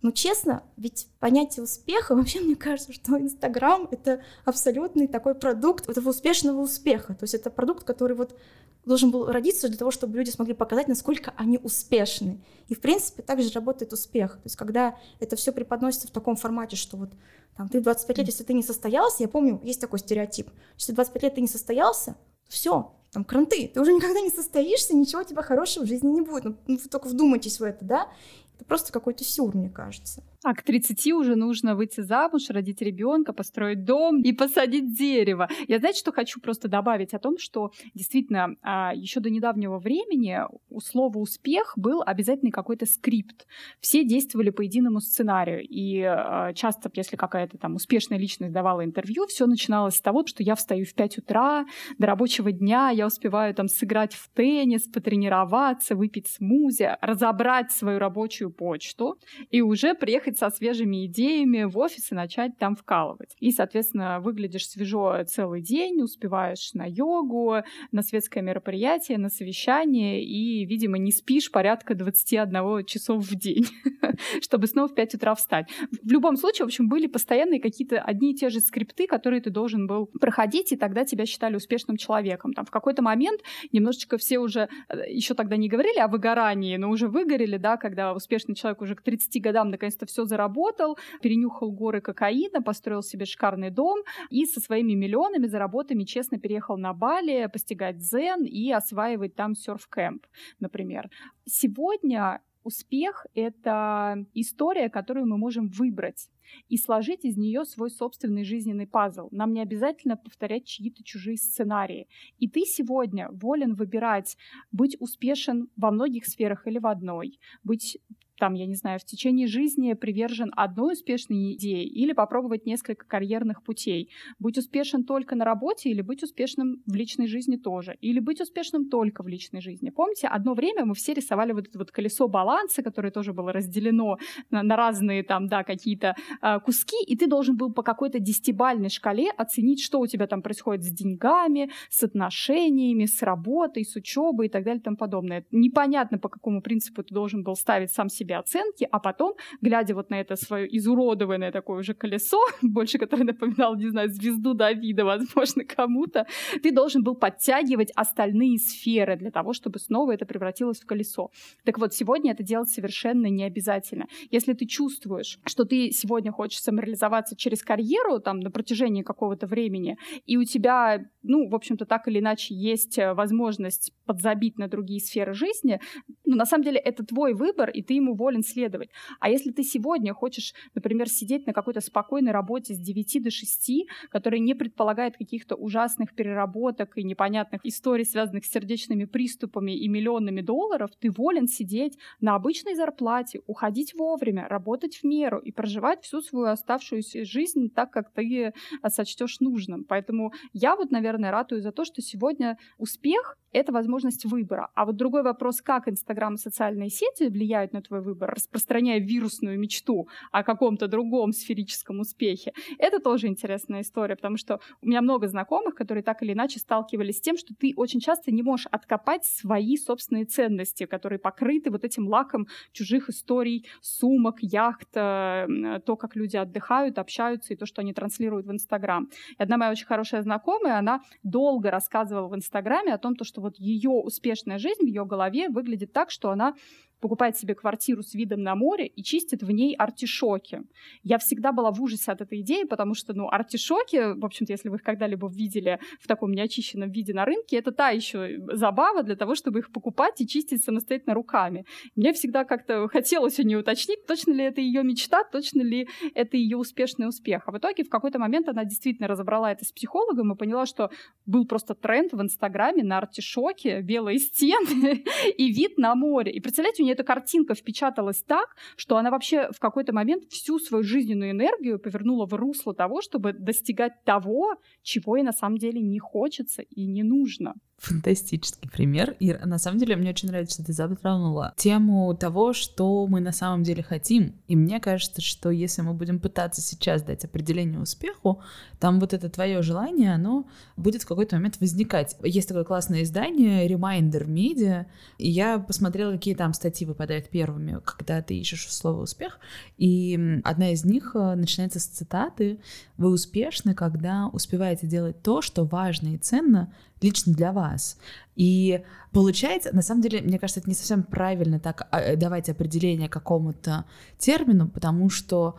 Но 0.01 0.11
честно, 0.11 0.63
ведь 0.77 1.07
понятие 1.19 1.63
успеха, 1.63 2.15
вообще 2.15 2.39
мне 2.39 2.55
кажется, 2.55 2.93
что 2.93 3.19
Инстаграм— 3.19 3.87
это 3.91 4.21
абсолютный 4.43 5.07
такой 5.07 5.35
продукт 5.35 5.89
этого 5.89 6.09
успешного 6.09 6.61
успеха. 6.61 7.13
То 7.15 7.23
есть 7.23 7.33
это 7.33 7.49
продукт, 7.49 7.83
который 7.83 8.15
вот 8.15 8.37
должен 8.85 9.09
был 9.11 9.25
родиться 9.25 9.67
для 9.67 9.77
того, 9.77 9.91
чтобы 9.91 10.17
люди 10.17 10.29
смогли 10.29 10.53
показать, 10.53 10.87
насколько 10.87 11.33
они 11.37 11.57
успешны. 11.57 12.43
И, 12.67 12.75
в 12.75 12.81
принципе, 12.81 13.23
также 13.23 13.49
работает 13.51 13.93
успех. 13.93 14.33
То 14.33 14.45
есть 14.45 14.55
когда 14.55 14.95
это 15.19 15.35
все 15.35 15.51
преподносится 15.51 16.07
в 16.07 16.11
таком 16.11 16.35
формате, 16.35 16.75
что 16.75 16.97
вот 16.97 17.11
там, 17.57 17.67
ты 17.67 17.81
25 17.81 18.17
лет, 18.19 18.27
если 18.27 18.43
ты 18.43 18.53
не 18.53 18.63
состоялся, 18.63 19.23
я 19.23 19.27
помню, 19.27 19.59
есть 19.63 19.81
такой 19.81 19.99
стереотип, 19.99 20.49
если 20.77 20.93
25 20.93 21.23
лет 21.23 21.35
ты 21.35 21.41
не 21.41 21.47
состоялся, 21.47 22.15
все, 22.47 22.93
там 23.11 23.23
кранты, 23.23 23.71
ты 23.73 23.81
уже 23.81 23.93
никогда 23.93 24.19
не 24.19 24.29
состоишься, 24.29 24.95
ничего 24.95 25.21
у 25.21 25.25
тебя 25.25 25.41
хорошего 25.41 25.83
в 25.83 25.87
жизни 25.87 26.09
не 26.09 26.21
будет. 26.21 26.43
Ну, 26.43 26.57
ну 26.67 26.77
только 26.91 27.07
вдумайтесь 27.07 27.59
в 27.59 27.63
это, 27.63 27.83
да? 27.85 28.09
Это 28.55 28.65
просто 28.65 28.93
какой-то 28.93 29.23
сюр, 29.23 29.55
мне 29.55 29.69
кажется. 29.69 30.23
А 30.45 30.53
к 30.53 30.61
30 30.61 31.11
уже 31.13 31.35
нужно 31.35 31.73
выйти 31.73 32.01
замуж, 32.01 32.51
родить 32.51 32.79
ребенка, 32.79 33.33
построить 33.33 33.83
дом 33.83 34.21
и 34.21 34.31
посадить 34.31 34.95
дерево. 34.95 35.49
Я, 35.67 35.79
знаете, 35.79 35.97
что 35.97 36.11
хочу 36.11 36.39
просто 36.39 36.67
добавить 36.67 37.15
о 37.15 37.19
том, 37.19 37.39
что 37.39 37.71
действительно 37.95 38.55
а, 38.61 38.93
еще 38.93 39.21
до 39.21 39.31
недавнего 39.31 39.79
времени 39.79 40.41
у 40.69 40.79
слова 40.81 41.17
«успех» 41.17 41.73
был 41.75 42.03
обязательный 42.05 42.51
какой-то 42.51 42.85
скрипт. 42.85 43.47
Все 43.79 44.03
действовали 44.03 44.51
по 44.51 44.61
единому 44.61 44.99
сценарию. 44.99 45.65
И 45.67 46.03
а, 46.03 46.53
часто, 46.53 46.91
если 46.93 47.15
какая-то 47.15 47.57
там 47.57 47.73
успешная 47.73 48.19
личность 48.19 48.53
давала 48.53 48.85
интервью, 48.85 49.25
все 49.25 49.47
начиналось 49.47 49.95
с 49.95 50.01
того, 50.01 50.27
что 50.27 50.43
я 50.43 50.53
встаю 50.53 50.85
в 50.85 50.93
5 50.93 51.17
утра, 51.17 51.65
до 51.97 52.05
рабочего 52.05 52.51
дня 52.51 52.91
я 52.91 53.07
успеваю 53.07 53.55
там 53.55 53.67
сыграть 53.67 54.13
в 54.13 54.29
теннис, 54.35 54.83
потренироваться, 54.83 55.95
выпить 55.95 56.27
смузи, 56.27 56.95
разобрать 57.01 57.71
свою 57.71 57.97
рабочую 57.97 58.51
почту 58.51 59.17
и 59.49 59.63
уже 59.63 59.95
приехать 59.95 60.34
приехать 60.35 60.39
со 60.39 60.49
свежими 60.49 61.05
идеями 61.05 61.63
в 61.63 61.77
офис 61.77 62.11
и 62.11 62.15
начать 62.15 62.57
там 62.57 62.75
вкалывать. 62.75 63.35
И, 63.39 63.51
соответственно, 63.51 64.19
выглядишь 64.19 64.67
свежо 64.67 65.23
целый 65.25 65.61
день, 65.61 66.01
успеваешь 66.01 66.73
на 66.73 66.85
йогу, 66.87 67.63
на 67.91 68.01
светское 68.01 68.43
мероприятие, 68.43 69.17
на 69.17 69.29
совещание 69.29 70.23
и, 70.23 70.65
видимо, 70.65 70.97
не 70.97 71.11
спишь 71.11 71.51
порядка 71.51 71.95
21 71.95 72.85
часов 72.85 73.23
в 73.23 73.35
день, 73.35 73.65
чтобы 74.41 74.67
снова 74.67 74.87
в 74.87 74.95
5 74.95 75.15
утра 75.15 75.33
встать. 75.35 75.67
В 76.03 76.11
любом 76.11 76.37
случае, 76.37 76.65
в 76.65 76.67
общем, 76.67 76.87
были 76.87 77.07
постоянные 77.07 77.59
какие-то 77.59 77.99
одни 77.99 78.31
и 78.31 78.35
те 78.35 78.49
же 78.49 78.59
скрипты, 78.59 79.07
которые 79.07 79.41
ты 79.41 79.49
должен 79.49 79.87
был 79.87 80.07
проходить, 80.07 80.71
и 80.71 80.75
тогда 80.75 81.05
тебя 81.05 81.25
считали 81.25 81.55
успешным 81.55 81.97
человеком. 81.97 82.53
Там 82.53 82.65
в 82.65 82.71
какой-то 82.71 83.01
момент 83.01 83.41
немножечко 83.71 84.17
все 84.17 84.39
уже 84.39 84.67
э, 84.89 85.11
еще 85.11 85.33
тогда 85.33 85.57
не 85.57 85.69
говорили 85.69 85.99
о 85.99 86.07
выгорании, 86.07 86.77
но 86.77 86.89
уже 86.89 87.07
выгорели, 87.07 87.57
да, 87.57 87.77
когда 87.77 88.13
успешный 88.13 88.55
человек 88.55 88.81
уже 88.81 88.95
к 88.95 89.01
30 89.01 89.41
годам 89.41 89.69
наконец-то 89.69 90.05
все 90.05 90.24
заработал, 90.25 90.97
перенюхал 91.21 91.71
горы 91.71 92.01
кокаина, 92.01 92.61
построил 92.61 93.01
себе 93.01 93.25
шикарный 93.25 93.69
дом 93.69 93.99
и 94.29 94.45
со 94.45 94.59
своими 94.59 94.93
миллионами, 94.93 95.47
заработами 95.47 96.03
честно 96.03 96.39
переехал 96.39 96.77
на 96.77 96.93
Бали 96.93 97.49
постигать 97.51 97.97
дзен 97.97 98.43
и 98.43 98.71
осваивать 98.71 99.35
там 99.35 99.53
серф-кэмп, 99.53 100.25
например. 100.59 101.09
Сегодня 101.45 102.41
успех— 102.65 103.27
это 103.35 104.25
история, 104.33 104.89
которую 104.89 105.27
мы 105.27 105.37
можем 105.37 105.69
выбрать 105.69 106.29
и 106.67 106.77
сложить 106.77 107.23
из 107.25 107.37
нее 107.37 107.63
свой 107.65 107.89
собственный 107.89 108.43
жизненный 108.43 108.87
пазл. 108.87 109.29
Нам 109.31 109.53
не 109.53 109.61
обязательно 109.61 110.17
повторять 110.17 110.65
чьи-то 110.65 111.03
чужие 111.03 111.37
сценарии. 111.37 112.07
И 112.39 112.47
ты 112.49 112.61
сегодня 112.61 113.29
волен 113.31 113.75
выбирать 113.75 114.37
быть 114.71 114.97
успешен 114.99 115.69
во 115.75 115.91
многих 115.91 116.25
сферах 116.25 116.67
или 116.67 116.79
в 116.79 116.87
одной, 116.87 117.39
быть 117.63 117.97
там, 118.37 118.53
я 118.53 118.65
не 118.65 118.75
знаю, 118.75 118.99
в 118.99 119.05
течение 119.05 119.47
жизни 119.47 119.93
привержен 119.93 120.51
одной 120.55 120.93
успешной 120.93 121.53
идее 121.53 121.85
или 121.85 122.13
попробовать 122.13 122.65
несколько 122.65 123.05
карьерных 123.05 123.63
путей. 123.63 124.09
Быть 124.39 124.57
успешен 124.57 125.03
только 125.03 125.35
на 125.35 125.45
работе 125.45 125.89
или 125.89 126.01
быть 126.01 126.23
успешным 126.23 126.81
в 126.85 126.93
личной 126.95 127.27
жизни 127.27 127.55
тоже. 127.55 127.97
Или 128.01 128.19
быть 128.19 128.41
успешным 128.41 128.89
только 128.89 129.23
в 129.23 129.27
личной 129.27 129.61
жизни. 129.61 129.89
Помните, 129.89 130.27
одно 130.27 130.53
время 130.53 130.85
мы 130.85 130.95
все 130.95 131.13
рисовали 131.13 131.53
вот 131.53 131.67
это 131.67 131.77
вот 131.77 131.91
колесо 131.91 132.27
баланса, 132.27 132.83
которое 132.83 133.11
тоже 133.11 133.33
было 133.33 133.51
разделено 133.53 134.17
на, 134.49 134.63
на 134.63 134.75
разные 134.75 135.23
там, 135.23 135.47
да, 135.47 135.63
какие-то 135.63 136.15
э, 136.41 136.59
куски, 136.59 136.97
и 137.05 137.15
ты 137.15 137.27
должен 137.27 137.55
был 137.55 137.71
по 137.73 137.83
какой-то 137.83 138.19
десятибальной 138.19 138.89
шкале 138.89 139.31
оценить, 139.31 139.81
что 139.81 139.99
у 139.99 140.07
тебя 140.07 140.27
там 140.27 140.41
происходит 140.41 140.83
с 140.83 140.89
деньгами, 140.89 141.71
с 141.89 142.03
отношениями, 142.03 143.05
с 143.05 143.21
работой, 143.21 143.85
с 143.85 143.95
учебой 143.95 144.47
и 144.47 144.49
так 144.49 144.63
далее 144.63 144.79
и 144.79 144.83
тому 144.83 144.97
подобное. 144.97 145.45
Непонятно, 145.51 146.17
по 146.17 146.29
какому 146.29 146.61
принципу 146.61 147.03
ты 147.03 147.13
должен 147.13 147.43
был 147.43 147.55
ставить 147.55 147.91
сам 147.91 148.09
себе 148.09 148.24
себе 148.25 148.37
оценки, 148.37 148.87
а 148.91 148.99
потом, 148.99 149.33
глядя 149.61 149.93
вот 149.93 150.09
на 150.09 150.19
это 150.19 150.35
свое 150.35 150.65
изуродованное 150.77 151.51
такое 151.51 151.79
уже 151.79 151.93
колесо, 151.93 152.39
больше 152.61 152.97
которое 152.97 153.23
напоминало, 153.23 153.75
не 153.75 153.89
знаю, 153.89 154.09
звезду 154.09 154.53
Давида, 154.53 155.05
возможно, 155.05 155.63
кому-то, 155.63 156.25
ты 156.63 156.71
должен 156.71 157.03
был 157.03 157.15
подтягивать 157.15 157.91
остальные 157.95 158.57
сферы 158.57 159.15
для 159.15 159.31
того, 159.31 159.53
чтобы 159.53 159.79
снова 159.79 160.13
это 160.13 160.25
превратилось 160.25 160.79
в 160.81 160.85
колесо. 160.85 161.29
Так 161.63 161.77
вот, 161.77 161.93
сегодня 161.93 162.31
это 162.31 162.43
делать 162.43 162.69
совершенно 162.69 163.27
не 163.27 163.43
обязательно. 163.43 164.07
Если 164.31 164.53
ты 164.53 164.65
чувствуешь, 164.65 165.39
что 165.45 165.65
ты 165.65 165.91
сегодня 165.91 166.31
хочешь 166.31 166.61
самореализоваться 166.61 167.35
через 167.35 167.61
карьеру 167.63 168.19
там 168.19 168.39
на 168.39 168.49
протяжении 168.51 169.03
какого-то 169.03 169.47
времени, 169.47 169.97
и 170.25 170.37
у 170.37 170.43
тебя, 170.43 171.05
ну, 171.23 171.49
в 171.49 171.55
общем-то, 171.55 171.85
так 171.85 172.07
или 172.07 172.19
иначе 172.19 172.55
есть 172.55 172.97
э, 172.97 173.13
возможность 173.13 173.91
подзабить 174.05 174.57
на 174.57 174.67
другие 174.67 174.99
сферы 174.99 175.33
жизни, 175.33 175.79
ну, 176.25 176.35
на 176.35 176.45
самом 176.45 176.63
деле 176.63 176.79
это 176.79 177.05
твой 177.05 177.33
выбор, 177.33 177.69
и 177.69 177.81
ты 177.81 177.93
ему 177.93 178.14
волен 178.15 178.43
следовать. 178.43 178.89
А 179.19 179.29
если 179.29 179.51
ты 179.51 179.63
сегодня 179.63 180.13
хочешь, 180.13 180.53
например, 180.73 181.09
сидеть 181.09 181.47
на 181.47 181.53
какой-то 181.53 181.81
спокойной 181.81 182.31
работе 182.31 182.73
с 182.73 182.79
9 182.79 183.23
до 183.23 183.31
6, 183.31 183.71
которая 184.09 184.39
не 184.39 184.53
предполагает 184.53 185.17
каких-то 185.17 185.55
ужасных 185.55 186.13
переработок 186.13 186.97
и 186.97 187.03
непонятных 187.03 187.61
историй, 187.65 188.05
связанных 188.05 188.45
с 188.45 188.51
сердечными 188.51 189.05
приступами 189.05 189.71
и 189.77 189.87
миллионами 189.87 190.41
долларов, 190.41 190.91
ты 190.99 191.11
волен 191.11 191.47
сидеть 191.47 191.97
на 192.21 192.35
обычной 192.35 192.75
зарплате, 192.75 193.41
уходить 193.47 193.93
вовремя, 193.93 194.47
работать 194.47 194.97
в 194.97 195.03
меру 195.03 195.39
и 195.39 195.51
проживать 195.51 196.03
всю 196.03 196.21
свою 196.21 196.47
оставшуюся 196.47 197.25
жизнь 197.25 197.69
так, 197.69 197.91
как 197.91 198.11
ты 198.11 198.53
а, 198.81 198.89
сочтешь 198.89 199.39
нужным. 199.39 199.83
Поэтому 199.83 200.33
я 200.53 200.75
вот, 200.75 200.91
наверное, 200.91 201.31
ратую 201.31 201.61
за 201.61 201.71
то, 201.71 201.85
что 201.85 202.01
сегодня 202.01 202.57
успех— 202.77 203.37
это 203.55 203.71
возможность 203.71 204.25
выбора. 204.25 204.69
А 204.75 204.85
вот 204.85 204.95
другой 204.97 205.23
вопрос, 205.23 205.61
как 205.61 205.87
Инстаграм 205.87 206.35
и 206.35 206.37
социальные 206.37 206.89
сети 206.89 207.29
влияют 207.29 207.73
на 207.73 207.81
твой 207.81 208.01
выбор, 208.01 208.31
распространяя 208.35 208.99
вирусную 208.99 209.57
мечту 209.57 210.07
о 210.31 210.43
каком-то 210.43 210.87
другом 210.87 211.31
сферическом 211.31 211.99
успехе. 212.01 212.53
Это 212.77 212.99
тоже 212.99 213.27
интересная 213.27 213.81
история, 213.81 214.15
потому 214.15 214.37
что 214.37 214.59
у 214.81 214.87
меня 214.87 215.01
много 215.01 215.27
знакомых, 215.27 215.75
которые 215.75 216.03
так 216.03 216.21
или 216.21 216.33
иначе 216.33 216.59
сталкивались 216.59 217.17
с 217.17 217.21
тем, 217.21 217.37
что 217.37 217.53
ты 217.55 217.73
очень 217.75 217.99
часто 217.99 218.31
не 218.31 218.43
можешь 218.43 218.67
откопать 218.71 219.25
свои 219.25 219.77
собственные 219.77 220.25
ценности, 220.25 220.85
которые 220.85 221.19
покрыты 221.19 221.71
вот 221.71 221.83
этим 221.83 222.07
лаком 222.07 222.47
чужих 222.73 223.09
историй, 223.09 223.67
сумок, 223.81 224.37
яхт, 224.41 224.89
э, 224.95 225.79
то, 225.85 225.95
как 225.95 226.15
люди 226.15 226.35
отдыхают, 226.35 226.99
общаются 226.99 227.53
и 227.53 227.57
то, 227.57 227.65
что 227.65 227.81
они 227.81 227.93
транслируют 227.93 228.45
в 228.45 228.51
Инстаграм. 228.51 229.07
И 229.37 229.41
одна 229.41 229.57
моя 229.57 229.71
очень 229.71 229.85
хорошая 229.85 230.21
знакомая, 230.21 230.77
она 230.77 231.01
долго 231.23 231.71
рассказывала 231.71 232.27
в 232.27 232.35
Инстаграме 232.35 232.93
о 232.93 232.97
том, 232.97 233.15
что 233.23 233.44
вот 233.45 233.57
ее 233.57 233.91
успешная 233.91 234.57
жизнь 234.57 234.83
в 234.83 234.87
ее 234.87 235.05
голове 235.05 235.49
выглядит 235.49 235.93
так, 235.93 236.09
что 236.09 236.31
она 236.31 236.55
покупает 236.99 237.37
себе 237.37 237.55
квартиру 237.55 238.01
с 238.01 238.13
видом 238.13 238.41
на 238.41 238.55
море 238.55 238.87
и 238.87 239.03
чистит 239.03 239.43
в 239.43 239.51
ней 239.51 239.75
артишоки. 239.75 240.61
Я 241.03 241.17
всегда 241.17 241.51
была 241.51 241.71
в 241.71 241.81
ужасе 241.81 242.11
от 242.11 242.21
этой 242.21 242.41
идеи, 242.41 242.63
потому 242.63 242.93
что, 242.93 243.13
ну, 243.13 243.27
артишоки, 243.29 244.19
в 244.19 244.25
общем-то, 244.25 244.53
если 244.53 244.69
вы 244.69 244.77
их 244.77 244.83
когда-либо 244.83 245.27
видели 245.29 245.79
в 245.99 246.07
таком 246.07 246.31
неочищенном 246.31 246.91
виде 246.91 247.13
на 247.13 247.25
рынке, 247.25 247.57
это 247.57 247.71
та 247.71 247.89
еще 247.89 248.39
забава 248.53 249.03
для 249.03 249.15
того, 249.15 249.35
чтобы 249.35 249.59
их 249.59 249.71
покупать 249.71 250.21
и 250.21 250.27
чистить 250.27 250.63
самостоятельно 250.63 251.13
руками. 251.13 251.65
Мне 251.95 252.13
всегда 252.13 252.43
как-то 252.43 252.87
хотелось 252.87 253.39
у 253.39 253.43
нее 253.43 253.59
уточнить, 253.59 254.05
точно 254.05 254.33
ли 254.33 254.43
это 254.43 254.61
ее 254.61 254.83
мечта, 254.83 255.23
точно 255.23 255.61
ли 255.61 255.87
это 256.13 256.37
ее 256.37 256.57
успешный 256.57 257.07
успех. 257.07 257.43
А 257.47 257.51
в 257.51 257.57
итоге 257.57 257.83
в 257.83 257.89
какой-то 257.89 258.19
момент 258.19 258.49
она 258.49 258.63
действительно 258.63 259.07
разобрала 259.07 259.51
это 259.51 259.65
с 259.65 259.71
психологом 259.71 260.33
и 260.33 260.37
поняла, 260.37 260.65
что 260.65 260.89
был 261.25 261.45
просто 261.45 261.73
тренд 261.73 262.13
в 262.13 262.21
Инстаграме 262.21 262.83
на 262.83 262.97
артишоке, 262.97 263.81
белые 263.81 264.19
стены 264.19 265.03
и 265.37 265.51
вид 265.51 265.77
на 265.77 265.95
море. 265.95 266.31
И 266.31 266.39
представляете, 266.39 266.83
нее 266.85 266.93
эта 266.93 267.03
картинка 267.03 267.55
впечаталась 267.55 268.23
так, 268.23 268.55
что 268.77 268.97
она 268.97 269.11
вообще 269.11 269.49
в 269.51 269.59
какой-то 269.59 269.93
момент 269.93 270.23
всю 270.29 270.59
свою 270.59 270.83
жизненную 270.83 271.31
энергию 271.31 271.79
повернула 271.79 272.25
в 272.25 272.33
русло 272.33 272.73
того, 272.73 273.01
чтобы 273.01 273.33
достигать 273.33 274.03
того, 274.03 274.55
чего 274.81 275.17
ей 275.17 275.23
на 275.23 275.33
самом 275.33 275.57
деле 275.57 275.81
не 275.81 275.99
хочется 275.99 276.61
и 276.61 276.85
не 276.85 277.03
нужно. 277.03 277.55
Фантастический 277.77 278.69
пример. 278.69 279.15
И 279.19 279.33
на 279.33 279.57
самом 279.57 279.79
деле 279.79 279.95
мне 279.95 280.11
очень 280.11 280.29
нравится, 280.29 280.55
что 280.55 280.65
ты 280.65 280.73
затронула 280.73 281.53
тему 281.57 282.15
того, 282.15 282.53
что 282.53 283.05
мы 283.05 283.19
на 283.19 283.33
самом 283.33 283.63
деле 283.63 283.83
хотим. 283.83 284.35
И 284.47 284.55
мне 284.55 284.79
кажется, 284.79 285.21
что 285.21 285.51
если 285.51 285.81
мы 285.81 285.93
будем 285.93 286.19
пытаться 286.19 286.61
сейчас 286.61 287.03
дать 287.03 287.25
определение 287.25 287.79
успеху, 287.79 288.41
там 288.79 288.99
вот 288.99 289.13
это 289.13 289.29
твое 289.29 289.61
желание, 289.61 290.13
оно 290.13 290.47
будет 290.77 291.03
в 291.03 291.07
какой-то 291.07 291.35
момент 291.35 291.59
возникать. 291.59 292.15
Есть 292.23 292.47
такое 292.47 292.63
классное 292.63 293.03
издание 293.03 293.67
Reminder 293.67 294.25
Media, 294.25 294.85
и 295.17 295.29
я 295.29 295.59
посмотрела, 295.59 296.13
какие 296.13 296.33
там 296.35 296.53
статьи 296.53 296.87
выпадают 296.87 297.29
первыми, 297.29 297.81
когда 297.83 298.21
ты 298.21 298.37
ищешь 298.37 298.73
слово 298.73 299.01
успех. 299.01 299.39
И 299.77 300.39
одна 300.43 300.71
из 300.71 300.85
них 300.85 301.11
э, 301.13 301.35
начинается 301.35 301.79
с 301.79 301.85
цитаты 301.85 302.59
«Вы 302.97 303.09
успешны, 303.09 303.73
когда 303.73 304.29
успеваете 304.31 304.87
делать 304.87 305.21
то, 305.21 305.41
что 305.41 305.65
важно 305.65 306.15
и 306.15 306.17
ценно 306.17 306.71
лично 307.05 307.33
для 307.33 307.51
вас. 307.51 307.97
И 308.35 308.83
получается, 309.11 309.73
на 309.73 309.81
самом 309.81 310.01
деле, 310.01 310.21
мне 310.21 310.39
кажется, 310.39 310.59
это 310.59 310.69
не 310.69 310.75
совсем 310.75 311.03
правильно 311.03 311.59
так 311.59 311.87
а, 311.91 312.01
э, 312.01 312.15
давать 312.15 312.49
определение 312.49 313.07
какому-то 313.07 313.85
термину, 314.17 314.67
потому 314.67 315.09
что 315.09 315.55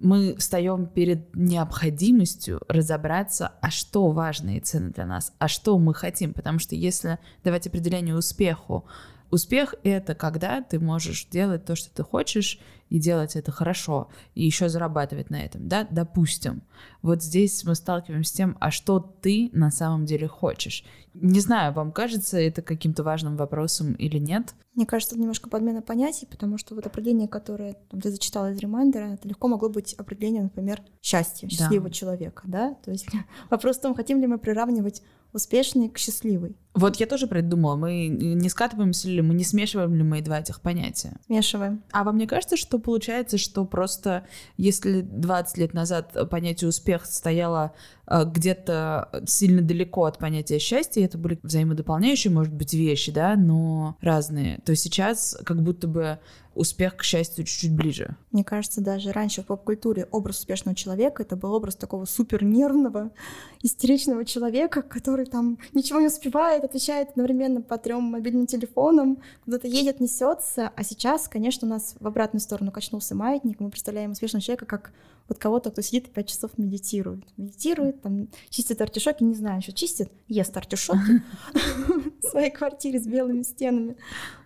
мы 0.00 0.34
встаем 0.36 0.86
перед 0.86 1.34
необходимостью 1.34 2.60
разобраться, 2.68 3.52
а 3.60 3.70
что 3.70 4.10
важно 4.10 4.56
и 4.56 4.60
ценно 4.60 4.90
для 4.90 5.06
нас, 5.06 5.32
а 5.38 5.48
что 5.48 5.78
мы 5.78 5.94
хотим. 5.94 6.32
Потому 6.32 6.58
что 6.58 6.74
если 6.74 7.18
давать 7.44 7.66
определение 7.66 8.16
успеху, 8.16 8.84
успех— 9.30 9.74
это 9.82 10.14
когда 10.14 10.62
ты 10.62 10.78
можешь 10.78 11.26
делать 11.26 11.64
то, 11.64 11.76
что 11.76 11.94
ты 11.94 12.02
хочешь, 12.02 12.58
и 12.90 12.98
делать 12.98 13.36
это 13.36 13.52
хорошо, 13.52 14.08
и 14.34 14.44
еще 14.44 14.68
зарабатывать 14.68 15.30
на 15.30 15.40
этом, 15.42 15.68
да, 15.68 15.86
допустим. 15.90 16.62
Вот 17.02 17.22
здесь 17.22 17.64
мы 17.64 17.74
сталкиваемся 17.74 18.30
с 18.30 18.34
тем, 18.34 18.56
а 18.60 18.70
что 18.70 18.98
ты 18.98 19.50
на 19.52 19.70
самом 19.70 20.06
деле 20.06 20.26
хочешь. 20.26 20.84
Не 21.14 21.40
знаю, 21.40 21.72
вам 21.72 21.92
кажется 21.92 22.38
это 22.38 22.62
каким-то 22.62 23.02
важным 23.02 23.36
вопросом 23.36 23.92
или 23.94 24.18
нет? 24.18 24.54
Мне 24.74 24.86
кажется, 24.86 25.14
это 25.14 25.20
немножко 25.22 25.50
подмена 25.50 25.82
понятий, 25.82 26.26
потому 26.26 26.58
что 26.58 26.74
вот 26.76 26.86
определение, 26.86 27.26
которое 27.26 27.74
там, 27.90 28.00
ты 28.00 28.10
зачитала 28.10 28.52
из 28.52 28.58
ремайдера, 28.58 29.14
это 29.14 29.26
легко 29.26 29.48
могло 29.48 29.68
быть 29.68 29.94
определением, 29.94 30.44
например, 30.44 30.82
счастья, 31.02 31.48
счастливого 31.48 31.88
да. 31.88 31.94
человека, 31.94 32.42
да? 32.46 32.74
То 32.84 32.92
есть 32.92 33.08
вопрос 33.50 33.78
в 33.78 33.82
том, 33.82 33.94
хотим 33.94 34.20
ли 34.20 34.26
мы 34.26 34.38
приравнивать 34.38 35.02
успешный 35.32 35.88
к 35.88 35.98
счастливый. 35.98 36.56
Вот 36.74 36.96
я 36.96 37.06
тоже 37.06 37.26
придумала, 37.26 37.74
мы 37.74 38.06
не 38.06 38.48
скатываемся 38.48 39.08
ли, 39.08 39.20
мы 39.20 39.34
не 39.34 39.42
смешиваем 39.42 39.96
ли 39.96 40.04
мы 40.04 40.20
два 40.20 40.38
этих 40.38 40.60
понятия? 40.60 41.16
Смешиваем. 41.26 41.82
А 41.90 42.04
вам 42.04 42.18
не 42.18 42.26
кажется, 42.26 42.56
что 42.56 42.78
получается, 42.78 43.36
что 43.36 43.64
просто 43.64 44.24
если 44.56 45.00
20 45.00 45.58
лет 45.58 45.74
назад 45.74 46.16
понятие 46.30 46.68
успех 46.68 47.04
стояло 47.04 47.72
э, 48.06 48.22
где-то 48.24 49.08
сильно 49.26 49.60
далеко 49.60 50.04
от 50.04 50.18
понятия 50.18 50.60
счастья, 50.60 51.04
это 51.04 51.18
были 51.18 51.40
взаимодополняющие, 51.42 52.32
может 52.32 52.54
быть, 52.54 52.72
вещи, 52.74 53.10
да, 53.10 53.34
но 53.34 53.96
разные, 54.00 54.60
то 54.64 54.76
сейчас 54.76 55.36
как 55.44 55.62
будто 55.62 55.88
бы 55.88 56.20
успех, 56.58 56.96
к 56.96 57.04
счастью, 57.04 57.44
чуть-чуть 57.44 57.74
ближе. 57.74 58.16
Мне 58.32 58.42
кажется, 58.42 58.80
даже 58.80 59.12
раньше 59.12 59.42
в 59.42 59.46
поп-культуре 59.46 60.08
образ 60.10 60.40
успешного 60.40 60.74
человека 60.74 61.22
это 61.22 61.36
был 61.36 61.54
образ 61.54 61.76
такого 61.76 62.04
супер 62.04 62.42
нервного, 62.42 63.10
истеричного 63.62 64.24
человека, 64.24 64.82
который 64.82 65.26
там 65.26 65.58
ничего 65.72 66.00
не 66.00 66.08
успевает, 66.08 66.64
отвечает 66.64 67.10
одновременно 67.10 67.62
по 67.62 67.78
трем 67.78 68.02
мобильным 68.02 68.46
телефонам, 68.46 69.18
куда-то 69.44 69.68
едет, 69.68 70.00
несется. 70.00 70.72
А 70.74 70.82
сейчас, 70.82 71.28
конечно, 71.28 71.66
у 71.66 71.70
нас 71.70 71.94
в 72.00 72.06
обратную 72.06 72.40
сторону 72.40 72.72
качнулся 72.72 73.14
маятник. 73.14 73.60
Мы 73.60 73.70
представляем 73.70 74.10
успешного 74.10 74.42
человека 74.42 74.66
как 74.66 74.92
вот 75.28 75.38
кого-то, 75.38 75.70
кто 75.70 75.82
сидит 75.82 76.08
и 76.08 76.10
пять 76.10 76.28
часов 76.28 76.56
медитирует. 76.56 77.24
Медитирует, 77.36 78.00
там, 78.02 78.28
чистит 78.48 78.80
артишоки, 78.80 79.22
не 79.22 79.34
знаю, 79.34 79.60
что 79.60 79.72
чистит, 79.72 80.10
ест 80.26 80.56
артишоки 80.56 81.22
в 82.22 82.26
своей 82.26 82.50
квартире 82.50 82.98
с 82.98 83.06
белыми 83.06 83.42
стенами. 83.42 83.96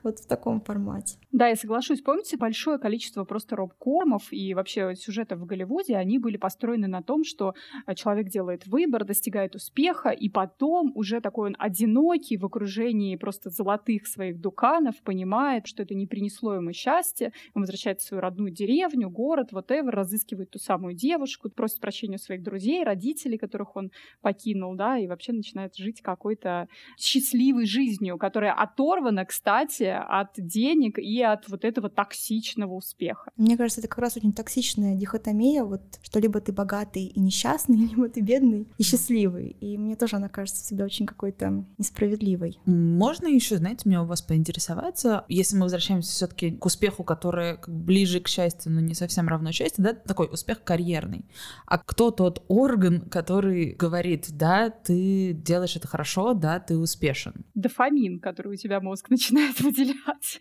Вот 0.03 0.19
в 0.19 0.27
таком 0.27 0.61
формате. 0.61 1.17
Да, 1.31 1.47
я 1.47 1.55
соглашусь. 1.55 2.01
Помните, 2.01 2.37
большое 2.37 2.79
количество 2.79 3.25
просто 3.25 3.55
роб-комов 3.55 4.33
и 4.33 4.53
вообще 4.55 4.97
сюжетов 4.97 5.39
в 5.39 5.47
Голливуде, 5.47 5.97
они 5.97 6.19
были 6.19 6.37
построены 6.37 6.89
на 6.89 7.03
том, 7.03 7.23
что 7.23 7.55
э, 7.87 7.95
человек 7.95 8.29
делает 8.29 8.67
выбор, 8.67 9.05
достигает 9.05 9.55
успеха, 9.55 10.11
и 10.11 10.29
потом 10.29 10.91
уже 10.97 11.21
такой 11.21 11.51
он 11.51 11.57
одинокий 11.59 12.37
в 12.37 12.45
окружении 12.45 13.15
просто 13.15 13.51
золотых 13.51 14.09
своих 14.09 14.41
дуканов, 14.41 15.01
понимает, 15.03 15.69
что 15.69 15.85
это 15.85 15.95
не 15.95 16.07
принесло 16.07 16.55
ему 16.55 16.73
счастья, 16.73 17.33
он 17.55 17.63
возвращается 17.63 18.07
в 18.07 18.09
свою 18.09 18.21
родную 18.21 18.51
деревню, 18.51 19.09
город, 19.09 19.53
whatever, 19.53 19.91
разыскивает 19.91 20.51
ту 20.51 20.59
самую 20.59 20.72
девушку, 20.95 21.51
просит 21.51 21.81
прощения 21.81 22.17
у 22.17 22.19
своих 22.19 22.43
друзей, 22.43 22.85
родителей, 22.85 23.39
которых 23.39 23.77
он 23.77 23.91
покинул, 24.21 24.75
да, 24.75 24.99
и 24.99 25.07
вообще 25.07 25.33
начинает 25.33 25.77
жить 25.77 26.03
какой-то 26.03 26.69
счастливой 26.99 27.67
жизнью, 27.67 28.19
которая 28.19 28.53
оторвана, 28.53 29.25
кстати, 29.25 29.85
от 29.85 30.33
денег 30.37 30.99
и 30.99 31.23
от 31.23 31.49
вот 31.49 31.65
этого 31.65 31.89
токсичного 31.89 32.75
успеха. 32.75 33.31
Мне 33.37 33.57
кажется, 33.57 33.81
это 33.81 33.89
как 33.89 33.99
раз 33.99 34.17
очень 34.17 34.33
токсичная 34.33 34.97
дихотомия, 34.97 35.65
вот 35.65 35.83
что 36.03 36.21
либо 36.21 36.41
ты 36.41 36.53
богатый 36.53 37.05
и 37.07 37.21
несчастный, 37.21 37.77
либо 37.91 38.09
ты 38.09 38.21
бедный 38.21 38.69
и 38.79 38.83
счастливый. 38.83 39.57
И 39.61 39.79
мне 39.79 39.97
тоже 39.97 40.17
она 40.17 40.29
кажется 40.29 40.65
всегда 40.65 40.85
очень 40.85 41.07
какой-то 41.07 41.65
несправедливой. 41.79 42.59
Можно 42.65 43.27
еще, 43.27 43.57
знаете, 43.57 43.83
мне 43.89 44.01
у 44.01 44.05
вас 44.05 44.23
поинтересоваться, 44.23 45.25
если 45.29 45.57
мы 45.57 45.63
возвращаемся 45.63 46.13
все-таки 46.13 46.53
к 46.53 46.65
успеху, 46.65 47.05
который 47.05 47.59
ближе 47.67 48.21
к 48.21 48.29
счастью, 48.29 48.73
но 48.73 48.81
не 48.81 48.95
совсем 48.95 49.29
равно 49.29 49.53
счастью, 49.53 49.85
да, 49.85 49.95
такой 49.95 50.29
успех 50.31 50.62
карьерный. 50.65 51.25
А 51.67 51.79
кто 51.79 52.11
тот 52.11 52.45
орган, 52.49 53.01
который 53.09 53.75
говорит, 53.75 54.27
да, 54.31 54.71
ты 54.71 55.33
делаешь 55.33 55.77
это 55.77 55.89
хорошо, 55.89 56.35
да, 56.35 56.61
ты 56.61 56.77
успешен? 56.77 57.45
Дофамин, 57.55 58.21
который 58.21 58.53
у 58.55 58.57
тебя 58.57 58.81
мозг 58.81 59.11
начинает 59.11 59.61
выделять. 59.61 60.41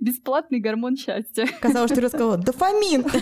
Бесплатный 0.00 0.60
гормон 0.60 0.96
счастья. 0.96 1.46
Казалось, 1.60 1.90
что 1.90 1.96
ты 1.96 2.02
рассказала 2.02 2.36
дофамин. 2.36 3.02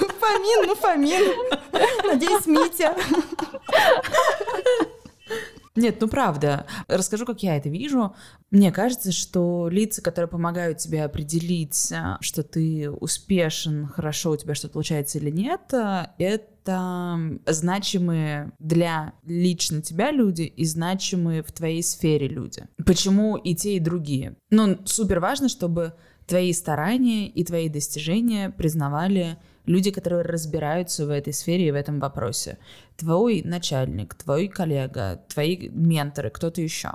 Дофамин, 0.00 0.66
ну 0.66 0.74
фамин. 0.74 1.22
Надеюсь, 2.04 2.46
Митя. 2.46 2.96
Нет, 5.76 5.98
ну 6.00 6.08
правда. 6.08 6.66
Расскажу, 6.88 7.24
как 7.24 7.42
я 7.42 7.56
это 7.56 7.68
вижу. 7.68 8.14
Мне 8.50 8.72
кажется, 8.72 9.12
что 9.12 9.68
лица, 9.70 10.02
которые 10.02 10.28
помогают 10.28 10.78
тебе 10.78 11.04
определить, 11.04 11.92
а, 11.92 12.18
что 12.20 12.42
ты 12.42 12.90
успешен, 12.90 13.86
хорошо 13.86 14.32
у 14.32 14.36
тебя 14.36 14.54
что-то 14.54 14.72
получается 14.72 15.18
или 15.18 15.30
нет, 15.30 15.72
а, 15.72 16.12
это 16.18 17.18
значимые 17.46 18.52
для 18.58 19.14
лично 19.24 19.80
тебя 19.80 20.10
люди 20.10 20.42
и 20.42 20.64
значимые 20.64 21.42
в 21.42 21.52
твоей 21.52 21.82
сфере 21.82 22.28
люди. 22.28 22.66
Почему 22.84 23.36
и 23.36 23.54
те, 23.54 23.76
и 23.76 23.80
другие? 23.80 24.36
Ну, 24.50 24.78
супер 24.84 25.20
важно, 25.20 25.48
чтобы 25.48 25.94
твои 26.26 26.52
старания 26.52 27.28
и 27.28 27.44
твои 27.44 27.68
достижения 27.68 28.50
признавали 28.50 29.38
люди, 29.66 29.90
которые 29.90 30.22
разбираются 30.22 31.06
в 31.06 31.10
этой 31.10 31.32
сфере 31.32 31.68
и 31.68 31.70
в 31.70 31.74
этом 31.74 32.00
вопросе. 32.00 32.58
Твой 33.00 33.40
начальник, 33.42 34.14
твой 34.14 34.46
коллега, 34.46 35.22
твои 35.26 35.70
менторы, 35.70 36.28
кто-то 36.28 36.60
еще. 36.60 36.90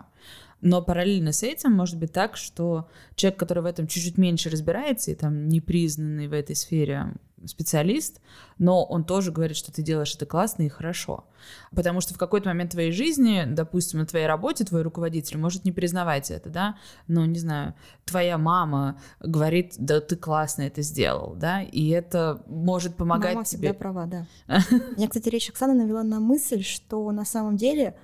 Но 0.62 0.84
параллельно 0.84 1.32
с 1.32 1.42
этим 1.42 1.72
может 1.72 1.98
быть 1.98 2.14
так, 2.14 2.38
что 2.38 2.88
человек, 3.16 3.40
который 3.40 3.64
в 3.64 3.66
этом 3.66 3.88
чуть-чуть 3.88 4.20
меньше 4.20 4.52
разбирается 4.52 5.10
и 5.10 5.16
там 5.16 5.50
непризнанный 5.50 6.28
в 6.28 6.34
этой 6.34 6.56
сфере 6.56 7.16
специалист, 7.48 8.22
но 8.58 8.84
он 8.84 9.04
тоже 9.04 9.32
говорит, 9.32 9.58
что 9.58 9.72
ты 9.72 9.82
делаешь 9.82 10.16
это 10.16 10.26
классно 10.26 10.64
и 10.64 10.70
хорошо. 10.70 11.26
Потому 11.72 12.02
что 12.02 12.14
в 12.14 12.18
какой-то 12.18 12.50
момент 12.50 12.72
твоей 12.72 12.92
жизни, 12.92 13.44
допустим, 13.48 14.00
на 14.00 14.06
твоей 14.06 14.26
работе 14.26 14.64
твой 14.64 14.82
руководитель 14.82 15.38
может 15.38 15.66
не 15.66 15.72
признавать 15.72 16.32
это, 16.32 16.50
да, 16.50 16.78
но, 17.08 17.26
не 17.26 17.40
знаю, 17.40 17.76
твоя 18.06 18.38
мама 18.38 19.00
говорит, 19.20 19.76
да 19.78 20.02
ты 20.02 20.16
классно 20.16 20.64
это 20.64 20.82
сделал, 20.82 21.36
да, 21.36 21.62
и 21.62 21.90
это 21.90 22.44
может 22.48 22.96
помогать 22.96 23.36
мама 23.36 23.46
тебе. 23.46 23.70
Мама 23.70 23.80
права, 23.80 24.06
да. 24.06 24.28
Меня, 24.98 25.08
кстати, 25.08 25.30
речь 25.30 25.50
Оксаны 25.50 25.74
навела 25.74 26.04
на 26.04 26.20
мысль, 26.20 26.64
что 26.64 27.12
на 27.12 27.26
самом 27.26 27.58
деле, 27.58 27.96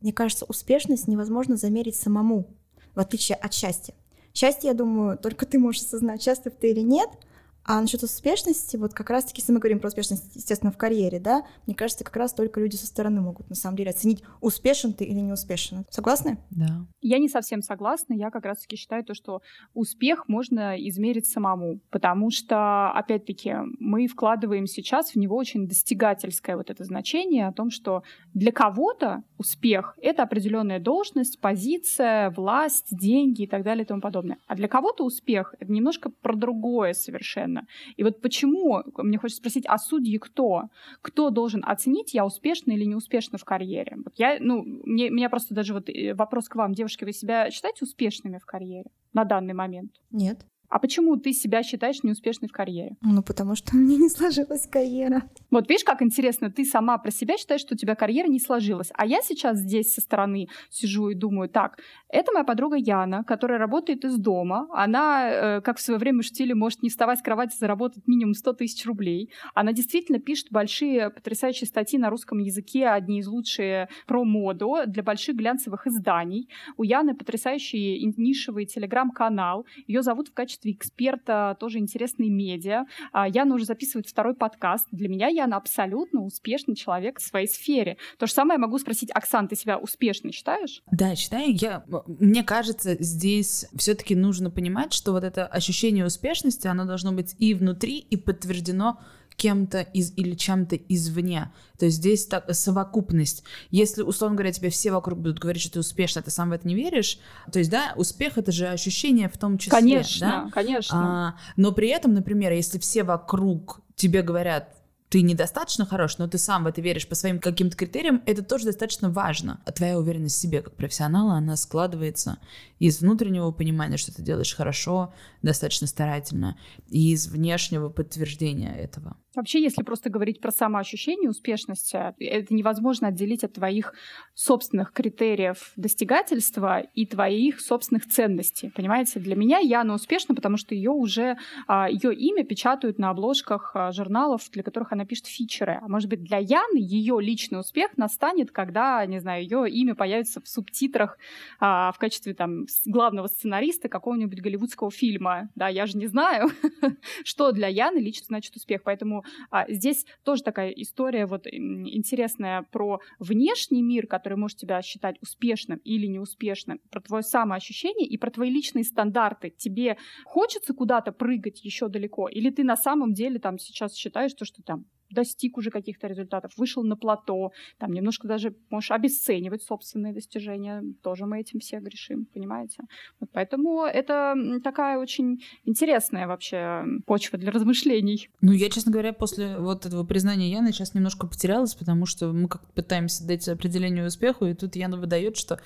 мне 0.00 0.12
кажется, 0.12 0.44
успешность 0.46 1.08
невозможно 1.08 1.56
замерить 1.56 1.96
самому, 1.96 2.56
в 2.94 3.00
отличие 3.00 3.36
от 3.36 3.54
счастья. 3.54 3.94
Счастье, 4.34 4.68
я 4.68 4.74
думаю, 4.74 5.18
только 5.18 5.46
ты 5.46 5.58
можешь 5.58 5.82
осознать, 5.82 6.22
счастлив 6.22 6.54
ты 6.58 6.70
или 6.70 6.80
нет— 6.80 7.08
а 7.64 7.80
насчет 7.80 8.02
успешности, 8.02 8.76
вот 8.76 8.92
как 8.92 9.10
раз-таки, 9.10 9.40
если 9.40 9.52
мы 9.52 9.60
говорим 9.60 9.78
про 9.78 9.88
успешность, 9.88 10.34
естественно, 10.34 10.72
в 10.72 10.76
карьере, 10.76 11.20
да, 11.20 11.44
мне 11.66 11.76
кажется, 11.76 12.04
как 12.04 12.16
раз 12.16 12.34
только 12.34 12.60
люди 12.60 12.76
со 12.76 12.86
стороны 12.86 13.20
могут 13.20 13.48
на 13.48 13.54
самом 13.54 13.76
деле 13.76 13.90
оценить, 13.90 14.22
успешен 14.40 14.92
ты 14.92 15.04
или 15.04 15.20
не 15.20 15.32
успешен. 15.32 15.84
Согласны? 15.90 16.38
Да. 16.50 16.86
Я 17.00 17.18
не 17.18 17.28
совсем 17.28 17.62
согласна. 17.62 18.14
Я 18.14 18.30
как 18.30 18.44
раз-таки 18.44 18.76
считаю 18.76 19.04
то, 19.04 19.14
что 19.14 19.42
успех 19.74 20.28
можно 20.28 20.76
измерить 20.88 21.26
самому, 21.26 21.80
потому 21.90 22.30
что, 22.30 22.90
опять-таки, 22.92 23.54
мы 23.78 24.08
вкладываем 24.08 24.66
сейчас 24.66 25.12
в 25.12 25.16
него 25.16 25.36
очень 25.36 25.68
достигательское 25.68 26.56
вот 26.56 26.70
это 26.70 26.82
значение 26.84 27.46
о 27.46 27.52
том, 27.52 27.70
что 27.70 28.02
для 28.34 28.50
кого-то 28.50 29.22
успех— 29.38 29.96
это 30.02 30.24
определенная 30.24 30.80
должность, 30.80 31.40
позиция, 31.40 32.30
власть, 32.30 32.88
деньги 32.90 33.42
и 33.42 33.46
так 33.46 33.62
далее 33.62 33.84
и 33.84 33.86
тому 33.86 34.00
подобное. 34.00 34.38
А 34.46 34.56
для 34.56 34.68
кого-то 34.68 35.04
успех— 35.04 35.54
это 35.60 35.70
немножко 35.70 36.10
про 36.10 36.34
другое 36.34 36.92
совершенно 36.92 37.51
одновременно. 37.52 37.66
И 37.96 38.02
вот 38.02 38.20
почему, 38.20 38.82
мне 38.96 39.18
хочется 39.18 39.38
спросить, 39.38 39.64
а 39.66 39.78
судьи 39.78 40.18
кто? 40.18 40.64
Кто 41.02 41.30
должен 41.30 41.62
оценить, 41.64 42.14
я 42.14 42.24
успешна 42.24 42.72
или 42.72 42.84
не 42.84 42.94
успешна 42.94 43.38
в 43.38 43.44
карьере? 43.44 43.96
Вот 44.04 44.14
я, 44.16 44.38
ну, 44.40 44.62
мне, 44.64 45.10
меня 45.10 45.28
просто 45.28 45.54
даже 45.54 45.74
вот 45.74 45.88
э, 45.88 46.14
вопрос 46.14 46.48
к 46.48 46.56
вам, 46.56 46.72
девушки, 46.72 47.04
вы 47.04 47.12
себя 47.12 47.50
считаете 47.50 47.84
успешными 47.84 48.38
в 48.38 48.46
карьере 48.46 48.90
на 49.12 49.24
данный 49.24 49.54
момент? 49.54 49.92
Нет. 50.10 50.46
А 50.72 50.78
почему 50.78 51.16
ты 51.18 51.34
себя 51.34 51.62
считаешь 51.62 52.02
неуспешной 52.02 52.48
в 52.48 52.52
карьере? 52.52 52.96
Ну, 53.02 53.22
потому 53.22 53.54
что 53.54 53.72
у 53.76 53.78
меня 53.78 53.98
не 53.98 54.08
сложилась 54.08 54.66
карьера. 54.66 55.28
Вот 55.50 55.68
видишь, 55.68 55.84
как 55.84 56.00
интересно, 56.00 56.50
ты 56.50 56.64
сама 56.64 56.96
про 56.96 57.10
себя 57.10 57.36
считаешь, 57.36 57.60
что 57.60 57.74
у 57.74 57.76
тебя 57.76 57.94
карьера 57.94 58.26
не 58.26 58.40
сложилась. 58.40 58.88
А 58.94 59.04
я 59.04 59.20
сейчас 59.20 59.58
здесь 59.58 59.92
со 59.92 60.00
стороны 60.00 60.48
сижу 60.70 61.10
и 61.10 61.14
думаю, 61.14 61.50
так, 61.50 61.78
это 62.08 62.32
моя 62.32 62.44
подруга 62.44 62.76
Яна, 62.76 63.22
которая 63.22 63.58
работает 63.58 64.06
из 64.06 64.16
дома. 64.16 64.66
Она, 64.72 65.28
э, 65.28 65.60
как 65.60 65.76
в 65.76 65.82
свое 65.82 65.98
время 65.98 66.22
штиле, 66.22 66.54
может 66.54 66.82
не 66.82 66.88
вставать 66.88 67.18
с 67.18 67.22
кровати, 67.22 67.54
заработать 67.58 68.08
минимум 68.08 68.32
100 68.32 68.54
тысяч 68.54 68.86
рублей. 68.86 69.30
Она 69.54 69.74
действительно 69.74 70.20
пишет 70.20 70.46
большие 70.50 71.10
потрясающие 71.10 71.68
статьи 71.68 71.98
на 71.98 72.08
русском 72.08 72.38
языке, 72.38 72.88
одни 72.88 73.18
из 73.18 73.28
лучших 73.28 73.88
про 74.06 74.24
моду 74.24 74.76
для 74.86 75.02
больших 75.02 75.36
глянцевых 75.36 75.86
изданий. 75.86 76.48
У 76.78 76.82
Яны 76.82 77.14
потрясающий 77.14 78.02
нишевый 78.16 78.64
телеграм-канал. 78.64 79.66
Ее 79.86 80.02
зовут 80.02 80.28
в 80.28 80.32
качестве 80.32 80.61
качестве 80.62 80.72
эксперта 80.72 81.56
тоже 81.58 81.78
интересные 81.78 82.30
медиа. 82.30 82.84
Яна 83.12 83.54
уже 83.54 83.64
записывает 83.64 84.06
второй 84.06 84.34
подкаст. 84.34 84.86
Для 84.92 85.08
меня 85.08 85.28
Яна 85.28 85.56
абсолютно 85.56 86.22
успешный 86.24 86.74
человек 86.74 87.18
в 87.18 87.22
своей 87.22 87.48
сфере. 87.48 87.96
То 88.18 88.26
же 88.26 88.32
самое 88.32 88.58
могу 88.58 88.78
спросить, 88.78 89.10
Оксан, 89.12 89.48
ты 89.48 89.56
себя 89.56 89.78
успешной 89.78 90.32
считаешь? 90.32 90.82
Да, 90.90 91.14
считаю. 91.16 91.52
Я, 91.54 91.84
мне 92.06 92.42
кажется, 92.44 92.96
здесь 92.98 93.66
все-таки 93.76 94.14
нужно 94.14 94.50
понимать, 94.50 94.92
что 94.92 95.12
вот 95.12 95.24
это 95.24 95.46
ощущение 95.46 96.06
успешности, 96.06 96.66
оно 96.66 96.84
должно 96.84 97.12
быть 97.12 97.34
и 97.38 97.54
внутри, 97.54 97.98
и 97.98 98.16
подтверждено 98.16 99.00
кем-то 99.36 99.80
из 99.80 100.12
или 100.16 100.34
чем-то 100.34 100.76
извне. 100.76 101.52
То 101.78 101.86
есть 101.86 101.98
здесь 101.98 102.26
так, 102.26 102.52
совокупность. 102.54 103.44
Если, 103.70 104.02
условно 104.02 104.36
говоря, 104.36 104.52
тебе 104.52 104.70
все 104.70 104.92
вокруг 104.92 105.18
будут 105.18 105.38
говорить, 105.38 105.62
что 105.62 105.72
ты 105.72 105.80
успешна, 105.80 106.22
ты 106.22 106.30
сам 106.30 106.50
в 106.50 106.52
это 106.52 106.66
не 106.66 106.74
веришь, 106.74 107.18
то 107.50 107.58
есть, 107.58 107.70
да, 107.70 107.92
успех— 107.96 108.32
это 108.38 108.52
же 108.52 108.68
ощущение 108.68 109.28
в 109.28 109.36
том 109.38 109.58
числе. 109.58 109.72
Конечно, 109.72 110.28
да? 110.28 110.50
конечно. 110.52 110.98
А, 110.98 111.34
но 111.56 111.72
при 111.72 111.88
этом, 111.88 112.14
например, 112.14 112.52
если 112.52 112.78
все 112.78 113.02
вокруг 113.04 113.80
тебе 113.96 114.22
говорят, 114.22 114.81
ты 115.12 115.20
недостаточно 115.20 115.84
хорош, 115.84 116.16
но 116.16 116.26
ты 116.26 116.38
сам 116.38 116.64
в 116.64 116.66
это 116.66 116.80
веришь 116.80 117.06
по 117.06 117.14
своим 117.14 117.38
каким-то 117.38 117.76
критериям, 117.76 118.22
это 118.24 118.42
тоже 118.42 118.64
достаточно 118.64 119.10
важно. 119.10 119.60
А 119.66 119.72
твоя 119.72 119.98
уверенность 119.98 120.36
в 120.36 120.40
себе 120.40 120.62
как 120.62 120.74
профессионала, 120.74 121.34
она 121.34 121.56
складывается 121.56 122.38
из 122.78 123.02
внутреннего 123.02 123.50
понимания, 123.50 123.98
что 123.98 124.14
ты 124.14 124.22
делаешь 124.22 124.56
хорошо, 124.56 125.12
достаточно 125.42 125.86
старательно, 125.86 126.56
и 126.88 127.12
из 127.12 127.28
внешнего 127.28 127.90
подтверждения 127.90 128.74
этого. 128.74 129.18
Вообще, 129.34 129.62
если 129.62 129.82
просто 129.82 130.10
говорить 130.10 130.40
про 130.40 130.50
самоощущение 130.50 131.30
успешности, 131.30 131.96
это 132.18 132.54
невозможно 132.54 133.08
отделить 133.08 133.44
от 133.44 133.54
твоих 133.54 133.94
собственных 134.34 134.92
критериев 134.92 135.72
достигательства 135.76 136.80
и 136.80 137.06
твоих 137.06 137.60
собственных 137.60 138.06
ценностей. 138.06 138.70
Понимаете, 138.70 139.20
для 139.20 139.34
меня 139.34 139.58
Яна 139.58 139.94
успешна, 139.94 140.34
потому 140.34 140.58
что 140.58 140.74
ее 140.74 140.90
уже 140.90 141.38
а, 141.66 141.88
ее 141.88 142.14
имя 142.14 142.44
печатают 142.44 142.98
на 142.98 143.08
обложках 143.08 143.70
а, 143.74 143.90
журналов, 143.92 144.42
для 144.52 144.62
которых 144.62 144.92
она 144.92 145.01
пишет 145.04 145.26
фичеры. 145.26 145.78
А 145.82 145.88
может 145.88 146.08
быть, 146.08 146.22
для 146.22 146.38
Яны 146.38 146.78
ее 146.78 147.18
личный 147.20 147.60
успех 147.60 147.96
настанет, 147.96 148.50
когда, 148.50 149.04
не 149.06 149.20
знаю, 149.20 149.42
ее 149.42 149.70
имя 149.70 149.94
появится 149.94 150.40
в 150.40 150.48
субтитрах 150.48 151.18
а, 151.60 151.92
в 151.92 151.98
качестве 151.98 152.34
там 152.34 152.66
главного 152.86 153.26
сценариста 153.26 153.88
какого-нибудь 153.88 154.40
голливудского 154.40 154.90
фильма. 154.90 155.48
Да, 155.54 155.68
я 155.68 155.86
же 155.86 155.96
не 155.98 156.06
знаю, 156.06 156.50
что 157.24 157.52
для 157.52 157.68
Яны 157.68 157.98
лично 157.98 158.26
значит 158.28 158.56
успех. 158.56 158.82
Поэтому 158.84 159.24
а, 159.50 159.70
здесь 159.70 160.06
тоже 160.24 160.42
такая 160.42 160.70
история 160.70 161.26
вот 161.26 161.46
интересная 161.46 162.62
про 162.70 163.00
внешний 163.18 163.82
мир, 163.82 164.06
который 164.06 164.38
может 164.38 164.58
тебя 164.58 164.82
считать 164.82 165.16
успешным 165.20 165.78
или 165.78 166.06
неуспешным, 166.06 166.80
про 166.90 167.00
твое 167.00 167.22
самоощущение 167.22 168.06
и 168.06 168.16
про 168.16 168.30
твои 168.30 168.50
личные 168.50 168.84
стандарты. 168.84 169.50
Тебе 169.50 169.96
хочется 170.24 170.74
куда-то 170.74 171.12
прыгать 171.12 171.64
еще 171.64 171.88
далеко, 171.88 172.28
или 172.28 172.50
ты 172.50 172.64
на 172.64 172.76
самом 172.76 173.12
деле 173.12 173.38
там 173.38 173.58
сейчас 173.58 173.94
считаешь, 173.94 174.34
то, 174.34 174.44
что 174.44 174.62
там 174.62 174.84
достиг 175.12 175.58
уже 175.58 175.70
каких-то 175.70 176.06
результатов, 176.06 176.52
вышел 176.56 176.82
на 176.82 176.96
плато, 176.96 177.52
там 177.78 177.92
немножко 177.92 178.26
даже 178.26 178.54
можешь 178.70 178.90
обесценивать 178.90 179.62
собственные 179.62 180.12
достижения, 180.12 180.82
тоже 181.02 181.26
мы 181.26 181.40
этим 181.40 181.60
все 181.60 181.78
грешим, 181.78 182.26
понимаете? 182.32 182.82
Вот 183.20 183.30
поэтому 183.32 183.82
это 183.82 184.34
такая 184.64 184.98
очень 184.98 185.42
интересная 185.64 186.26
вообще 186.26 186.84
почва 187.06 187.38
для 187.38 187.50
размышлений. 187.50 188.30
Ну, 188.40 188.52
я, 188.52 188.70
честно 188.70 188.92
говоря, 188.92 189.12
после 189.12 189.58
вот 189.58 189.86
этого 189.86 190.04
признания 190.04 190.50
Яны 190.50 190.72
сейчас 190.72 190.94
немножко 190.94 191.26
потерялась, 191.26 191.74
потому 191.74 192.06
что 192.06 192.32
мы 192.32 192.48
как 192.48 192.66
пытаемся 192.72 193.26
дать 193.26 193.48
определению 193.48 194.06
успеху, 194.06 194.46
и 194.46 194.54
тут 194.54 194.76
Яна 194.76 194.96
выдает, 194.96 195.36
что 195.36 195.60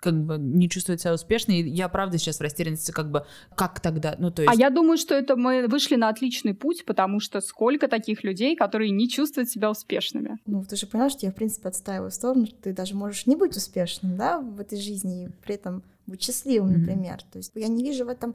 как 0.00 0.14
бы 0.24 0.38
не 0.38 0.68
чувствует 0.68 1.00
себя 1.00 1.14
успешной. 1.14 1.62
Я 1.62 1.88
правда 1.88 2.18
сейчас 2.18 2.38
в 2.38 2.40
растерянности, 2.40 2.90
как 2.90 3.10
бы, 3.10 3.24
как 3.54 3.80
тогда? 3.80 4.16
Ну, 4.18 4.30
то 4.30 4.42
есть... 4.42 4.52
А 4.52 4.58
я 4.58 4.70
думаю, 4.70 4.98
что 4.98 5.14
это 5.14 5.36
мы 5.36 5.66
вышли 5.68 5.96
на 5.96 6.08
отличный 6.08 6.54
путь, 6.54 6.84
потому 6.84 7.20
что 7.20 7.40
сколько 7.40 7.86
таких 7.88 8.24
людей, 8.24 8.56
которые 8.56 8.90
не 8.90 9.08
чувствуют 9.08 9.50
себя 9.50 9.70
успешными. 9.70 10.38
Ну, 10.46 10.64
ты 10.64 10.76
же 10.76 10.86
поняла, 10.86 11.10
что 11.10 11.26
я, 11.26 11.32
в 11.32 11.34
принципе, 11.34 11.68
отстаиваю 11.68 12.10
сторону, 12.10 12.46
что 12.46 12.56
ты 12.56 12.72
даже 12.72 12.94
можешь 12.94 13.26
не 13.26 13.36
быть 13.36 13.56
успешным, 13.56 14.16
да, 14.16 14.40
в 14.40 14.60
этой 14.60 14.80
жизни, 14.80 15.26
и 15.26 15.28
при 15.42 15.54
этом 15.54 15.82
быть 16.06 16.22
счастливым, 16.22 16.70
mm-hmm. 16.70 16.78
например. 16.78 17.22
То 17.30 17.38
есть 17.38 17.52
я 17.54 17.68
не 17.68 17.84
вижу 17.84 18.04
в 18.04 18.08
этом 18.08 18.34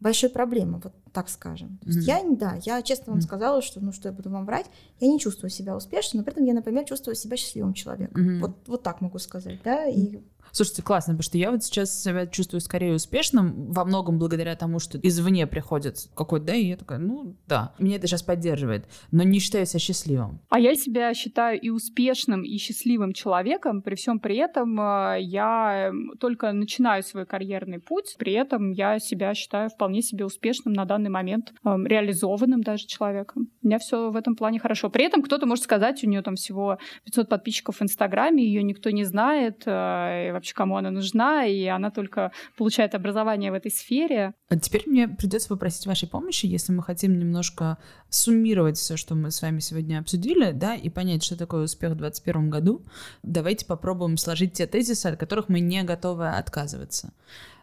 большой 0.00 0.30
проблемы, 0.30 0.80
вот 0.82 0.92
так 1.12 1.28
скажем. 1.28 1.78
То 1.78 1.88
есть 1.90 2.08
mm-hmm. 2.08 2.30
я, 2.30 2.36
да, 2.36 2.58
я 2.64 2.82
честно 2.82 3.12
вам 3.12 3.18
mm-hmm. 3.18 3.24
сказала, 3.24 3.62
что, 3.62 3.80
ну, 3.80 3.92
что 3.92 4.08
я 4.08 4.12
буду 4.12 4.30
вам 4.30 4.46
врать, 4.46 4.66
я 4.98 5.08
не 5.08 5.20
чувствую 5.20 5.50
себя 5.50 5.76
успешным, 5.76 6.20
но 6.20 6.24
при 6.24 6.32
этом 6.32 6.44
я, 6.44 6.54
например, 6.54 6.84
чувствую 6.84 7.14
себя 7.14 7.36
счастливым 7.36 7.72
человеком. 7.72 8.20
Mm-hmm. 8.20 8.40
Вот, 8.40 8.56
вот 8.66 8.82
так 8.82 9.00
могу 9.00 9.18
сказать, 9.18 9.60
да, 9.62 9.86
и 9.86 10.20
Слушайте, 10.52 10.82
классно, 10.82 11.14
потому 11.14 11.22
что 11.22 11.38
я 11.38 11.50
вот 11.50 11.64
сейчас 11.64 12.02
себя 12.02 12.26
чувствую 12.26 12.60
скорее 12.60 12.94
успешным, 12.94 13.72
во 13.72 13.86
многом 13.86 14.18
благодаря 14.18 14.54
тому, 14.54 14.80
что 14.80 14.98
извне 14.98 15.46
приходит 15.46 15.96
какой-то, 16.14 16.46
да, 16.46 16.54
и 16.54 16.66
я 16.66 16.76
такая, 16.76 16.98
ну 16.98 17.36
да, 17.46 17.72
меня 17.78 17.96
это 17.96 18.06
сейчас 18.06 18.22
поддерживает, 18.22 18.86
но 19.10 19.22
не 19.22 19.38
считаю 19.38 19.64
себя 19.64 19.80
счастливым. 19.80 20.40
А 20.50 20.60
я 20.60 20.74
себя 20.74 21.14
считаю 21.14 21.58
и 21.58 21.70
успешным, 21.70 22.42
и 22.42 22.58
счастливым 22.58 23.14
человеком, 23.14 23.80
при 23.80 23.94
всем 23.94 24.20
при 24.20 24.36
этом 24.36 24.78
э, 24.78 25.22
я 25.22 25.88
эм, 25.88 26.12
только 26.20 26.52
начинаю 26.52 27.02
свой 27.02 27.24
карьерный 27.24 27.78
путь, 27.78 28.16
при 28.18 28.34
этом 28.34 28.72
я 28.72 28.98
себя 28.98 29.32
считаю 29.32 29.70
вполне 29.70 30.02
себе 30.02 30.26
успешным 30.26 30.74
на 30.74 30.84
данный 30.84 31.10
момент, 31.10 31.54
эм, 31.64 31.86
реализованным 31.86 32.62
даже 32.62 32.86
человеком. 32.86 33.48
У 33.62 33.66
меня 33.66 33.78
все 33.78 34.10
в 34.10 34.16
этом 34.16 34.36
плане 34.36 34.58
хорошо. 34.58 34.90
При 34.90 35.06
этом 35.06 35.22
кто-то 35.22 35.46
может 35.46 35.64
сказать, 35.64 36.04
у 36.04 36.08
нее 36.08 36.20
там 36.20 36.36
всего 36.36 36.76
500 37.04 37.30
подписчиков 37.30 37.76
в 37.78 37.82
Инстаграме, 37.82 38.44
ее 38.44 38.62
никто 38.62 38.90
не 38.90 39.04
знает, 39.04 39.62
э, 39.64 40.41
вообще 40.42 40.54
кому 40.54 40.76
она 40.76 40.90
нужна, 40.90 41.46
и 41.46 41.66
она 41.66 41.90
только 41.90 42.32
получает 42.56 42.94
образование 42.94 43.50
в 43.50 43.54
этой 43.54 43.70
сфере. 43.70 44.34
А 44.48 44.58
теперь 44.58 44.82
мне 44.86 45.08
придется 45.08 45.48
попросить 45.48 45.86
вашей 45.86 46.08
помощи, 46.08 46.46
если 46.46 46.72
мы 46.72 46.82
хотим 46.82 47.18
немножко 47.18 47.78
суммировать 48.10 48.76
все, 48.76 48.96
что 48.96 49.14
мы 49.14 49.30
с 49.30 49.40
вами 49.40 49.60
сегодня 49.60 50.00
обсудили, 50.00 50.50
да, 50.52 50.74
и 50.74 50.90
понять, 50.90 51.22
что 51.22 51.38
такое 51.38 51.64
успех 51.64 51.92
в 51.92 51.96
2021 51.96 52.50
году. 52.50 52.82
Давайте 53.22 53.64
попробуем 53.64 54.16
сложить 54.16 54.52
те 54.54 54.66
тезисы, 54.66 55.06
от 55.06 55.18
которых 55.18 55.48
мы 55.48 55.60
не 55.60 55.82
готовы 55.84 56.28
отказываться. 56.28 57.12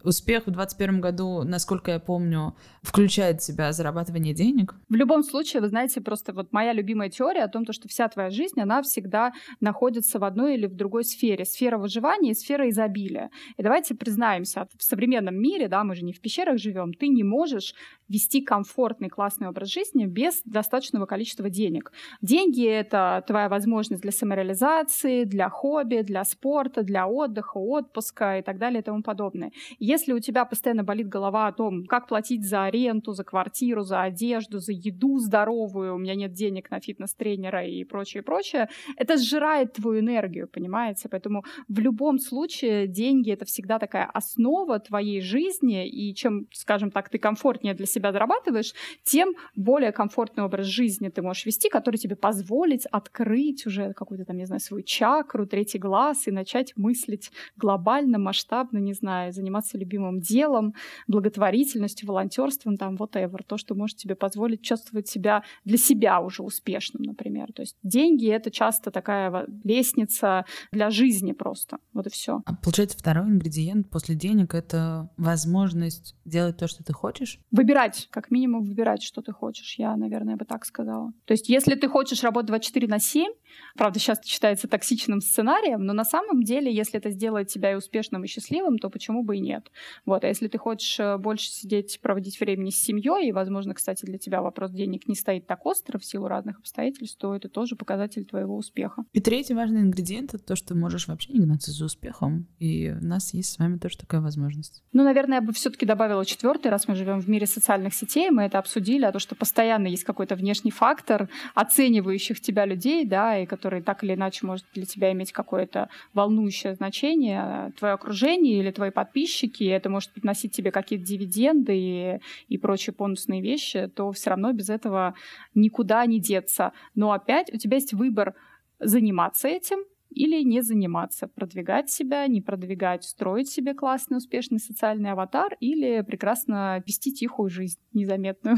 Успех 0.02 0.46
в 0.46 0.50
2021 0.50 1.00
году, 1.00 1.42
насколько 1.44 1.90
я 1.90 1.98
помню, 1.98 2.56
включает 2.82 3.42
в 3.42 3.44
себя 3.44 3.70
зарабатывание 3.72 4.32
денег. 4.32 4.74
В 4.88 4.94
любом 4.94 5.22
случае, 5.22 5.60
вы 5.60 5.68
знаете, 5.68 6.00
просто 6.00 6.32
вот 6.32 6.52
моя 6.52 6.72
любимая 6.72 7.10
теория 7.10 7.44
о 7.44 7.48
том, 7.48 7.64
что 7.70 7.86
вся 7.88 8.08
твоя 8.08 8.30
жизнь, 8.30 8.58
она 8.60 8.82
всегда 8.82 9.32
находится 9.60 10.18
в 10.18 10.24
одной 10.24 10.54
или 10.54 10.66
в 10.66 10.74
другой 10.74 11.04
сфере. 11.04 11.44
Сфера 11.44 11.76
выживания 11.76 12.30
и 12.30 12.34
сфера 12.34 12.68
изобилия. 12.70 13.30
И 13.56 13.62
давайте 13.62 13.94
признаемся, 13.94 14.66
в 14.76 14.82
современном 14.82 15.36
мире, 15.36 15.68
да, 15.68 15.84
мы 15.84 15.94
же 15.94 16.04
не 16.04 16.12
в 16.12 16.20
пещерах 16.20 16.58
живем, 16.58 16.92
ты 16.92 17.08
не 17.08 17.24
можешь 17.24 17.74
вести 18.08 18.40
комфортный, 18.42 19.08
классный 19.08 19.48
образ 19.48 19.68
жизни 19.68 20.06
без 20.06 20.42
достаточного 20.44 21.06
количества 21.06 21.48
денег. 21.48 21.92
Деньги— 22.22 22.66
это 22.66 23.22
твоя 23.26 23.48
возможность 23.48 24.02
для 24.02 24.12
самореализации, 24.12 25.24
для 25.24 25.48
хобби, 25.48 26.02
для 26.02 26.24
спорта, 26.24 26.82
для 26.82 27.06
отдыха, 27.06 27.58
отпуска 27.58 28.38
и 28.38 28.42
так 28.42 28.58
далее 28.58 28.80
и 28.80 28.82
тому 28.82 29.02
подобное. 29.02 29.52
Если 29.78 30.12
у 30.12 30.18
тебя 30.18 30.44
постоянно 30.44 30.82
болит 30.82 31.08
голова 31.08 31.46
о 31.46 31.52
том, 31.52 31.86
как 31.86 32.08
платить 32.08 32.44
за 32.44 32.64
аренду, 32.64 33.12
за 33.12 33.24
квартиру, 33.24 33.82
за 33.82 34.02
одежду, 34.02 34.58
за 34.58 34.72
еду 34.72 35.18
здоровую, 35.18 35.94
у 35.94 35.98
меня 35.98 36.14
нет 36.14 36.32
денег 36.32 36.70
на 36.70 36.80
фитнес-тренера 36.80 37.64
и 37.64 37.84
прочее, 37.84 38.22
прочее, 38.22 38.68
это 38.96 39.16
сжирает 39.16 39.74
твою 39.74 40.00
энергию, 40.00 40.48
понимаете? 40.48 41.08
Поэтому 41.08 41.44
в 41.68 41.78
любом 41.78 42.18
случае 42.18 42.59
случае 42.60 42.86
деньги— 42.86 43.30
это 43.32 43.44
всегда 43.44 43.78
такая 43.78 44.04
основа 44.04 44.78
твоей 44.78 45.20
жизни, 45.20 45.88
и 45.88 46.14
чем, 46.14 46.46
скажем 46.52 46.90
так, 46.90 47.08
ты 47.08 47.18
комфортнее 47.18 47.74
для 47.74 47.86
себя 47.86 48.12
зарабатываешь, 48.12 48.74
тем 49.02 49.34
более 49.56 49.92
комфортный 49.92 50.44
образ 50.44 50.66
жизни 50.66 51.08
ты 51.08 51.22
можешь 51.22 51.46
вести, 51.46 51.68
который 51.68 51.96
тебе 51.96 52.16
позволит 52.16 52.82
открыть 52.90 53.66
уже 53.66 53.92
какую-то 53.92 54.24
там, 54.24 54.36
не 54.36 54.46
знаю, 54.46 54.60
свою 54.60 54.82
чакру, 54.82 55.46
третий 55.46 55.78
глаз 55.78 56.26
и 56.28 56.30
начать 56.30 56.72
мыслить 56.76 57.30
глобально, 57.56 58.18
масштабно, 58.18 58.78
не 58.78 58.92
знаю, 58.92 59.32
заниматься 59.32 59.78
любимым 59.78 60.20
делом, 60.20 60.74
благотворительностью, 61.08 62.08
волонтерством, 62.08 62.76
там, 62.76 62.96
whatever, 62.96 63.40
то, 63.46 63.56
что 63.56 63.74
может 63.74 63.96
тебе 63.96 64.14
позволить 64.14 64.62
чувствовать 64.62 65.08
себя 65.08 65.42
для 65.64 65.78
себя 65.78 66.20
уже 66.20 66.42
успешным, 66.42 67.02
например. 67.02 67.52
То 67.52 67.62
есть 67.62 67.76
деньги— 67.82 68.28
это 68.30 68.50
часто 68.50 68.90
такая 68.90 69.46
лестница 69.64 70.44
для 70.72 70.90
жизни 70.90 71.32
просто. 71.32 71.78
Вот 71.92 72.06
и 72.06 72.10
все. 72.10 72.42
А 72.50 72.54
получается, 72.54 72.98
второй 72.98 73.28
ингредиент 73.28 73.90
после 73.90 74.14
денег— 74.14 74.54
это 74.54 75.10
возможность 75.16 76.16
делать 76.24 76.56
то, 76.56 76.66
что 76.66 76.82
ты 76.82 76.92
хочешь? 76.92 77.38
Выбирать, 77.50 78.08
как 78.10 78.30
минимум 78.30 78.64
выбирать, 78.64 79.02
что 79.02 79.22
ты 79.22 79.32
хочешь. 79.32 79.76
Я, 79.78 79.96
наверное, 79.96 80.36
бы 80.36 80.44
так 80.44 80.64
сказала. 80.64 81.12
То 81.26 81.32
есть 81.32 81.48
если 81.48 81.74
ты 81.74 81.88
хочешь 81.88 82.22
работать 82.22 82.48
24 82.48 82.88
на 82.88 82.98
7, 82.98 83.32
правда, 83.76 83.98
сейчас 83.98 84.20
считается 84.24 84.68
токсичным 84.68 85.20
сценарием, 85.20 85.84
но 85.84 85.92
на 85.92 86.04
самом 86.04 86.42
деле, 86.42 86.72
если 86.72 86.98
это 86.98 87.10
сделает 87.10 87.48
тебя 87.48 87.72
и 87.72 87.74
успешным, 87.74 88.24
и 88.24 88.26
счастливым, 88.26 88.78
то 88.78 88.90
почему 88.90 89.22
бы 89.22 89.36
и 89.36 89.40
нет? 89.40 89.70
Вот, 90.06 90.24
а 90.24 90.28
если 90.28 90.48
ты 90.48 90.58
хочешь 90.58 90.98
э, 90.98 91.16
больше 91.18 91.50
сидеть, 91.50 92.00
проводить 92.02 92.38
времени 92.40 92.70
с 92.70 92.76
семьей, 92.76 93.28
и, 93.28 93.32
возможно, 93.32 93.74
кстати, 93.74 94.04
для 94.04 94.18
тебя 94.18 94.42
вопрос 94.42 94.70
денег 94.70 95.08
не 95.08 95.14
стоит 95.14 95.46
так 95.46 95.66
остро 95.66 95.98
в 95.98 96.04
силу 96.04 96.28
разных 96.28 96.58
обстоятельств, 96.58 97.18
то 97.18 97.34
это 97.34 97.48
тоже 97.48 97.76
показатель 97.76 98.24
твоего 98.24 98.56
успеха. 98.56 99.04
И 99.12 99.20
третий 99.20 99.54
важный 99.54 99.80
ингредиент— 99.80 100.34
это 100.34 100.44
то, 100.44 100.56
что 100.56 100.74
можешь 100.74 101.08
вообще 101.08 101.32
не 101.32 101.40
гнаться 101.40 101.70
за 101.72 101.84
успехом, 101.84 102.46
и 102.58 102.90
у 102.90 103.04
нас 103.04 103.34
есть 103.34 103.52
с 103.52 103.58
вами 103.58 103.78
тоже 103.78 103.98
такая 103.98 104.20
возможность. 104.20 104.82
Ну, 104.92 105.04
наверное, 105.04 105.38
я 105.38 105.42
бы 105.42 105.52
все 105.52 105.70
таки 105.70 105.86
добавила 105.86 106.24
четвертый, 106.24 106.70
раз 106.70 106.88
мы 106.88 106.94
живем 106.94 107.20
в 107.20 107.28
мире 107.28 107.46
социальных 107.46 107.94
сетей, 107.94 108.30
мы 108.30 108.42
это 108.42 108.58
обсудили, 108.58 109.04
а 109.04 109.12
то, 109.12 109.18
что 109.18 109.34
постоянно 109.34 109.86
есть 109.86 110.04
какой-то 110.04 110.36
внешний 110.36 110.70
фактор 110.70 111.28
оценивающих 111.54 112.40
тебя 112.40 112.66
людей, 112.66 113.04
да, 113.04 113.39
и 113.42 113.46
который 113.46 113.82
так 113.82 114.04
или 114.04 114.14
иначе 114.14 114.46
может 114.46 114.66
для 114.74 114.84
тебя 114.84 115.12
иметь 115.12 115.32
какое-то 115.32 115.88
волнующее 116.14 116.74
значение, 116.74 117.72
твое 117.78 117.94
окружение 117.94 118.58
или 118.58 118.70
твои 118.70 118.90
подписчики, 118.90 119.64
это 119.64 119.88
может 119.90 120.12
приносить 120.12 120.52
тебе 120.52 120.70
какие-то 120.70 121.04
дивиденды 121.04 121.76
и, 121.76 122.20
и 122.48 122.58
прочие 122.58 122.94
бонусные 122.96 123.40
вещи, 123.40 123.88
то 123.88 124.10
все 124.12 124.30
равно 124.30 124.52
без 124.52 124.70
этого 124.70 125.14
никуда 125.54 126.04
не 126.06 126.20
деться. 126.20 126.72
Но 126.94 127.12
опять 127.12 127.52
у 127.52 127.56
тебя 127.56 127.76
есть 127.76 127.92
выбор 127.92 128.34
заниматься 128.78 129.48
этим 129.48 129.80
или 130.10 130.42
не 130.42 130.60
заниматься, 130.60 131.28
продвигать 131.28 131.90
себя, 131.90 132.26
не 132.26 132.40
продвигать, 132.40 133.04
строить 133.04 133.48
себе 133.48 133.74
классный, 133.74 134.18
успешный 134.18 134.58
социальный 134.58 135.12
аватар 135.12 135.56
или 135.60 136.02
прекрасно 136.02 136.82
вести 136.86 137.12
тихую 137.12 137.48
жизнь 137.48 137.78
незаметную. 137.92 138.56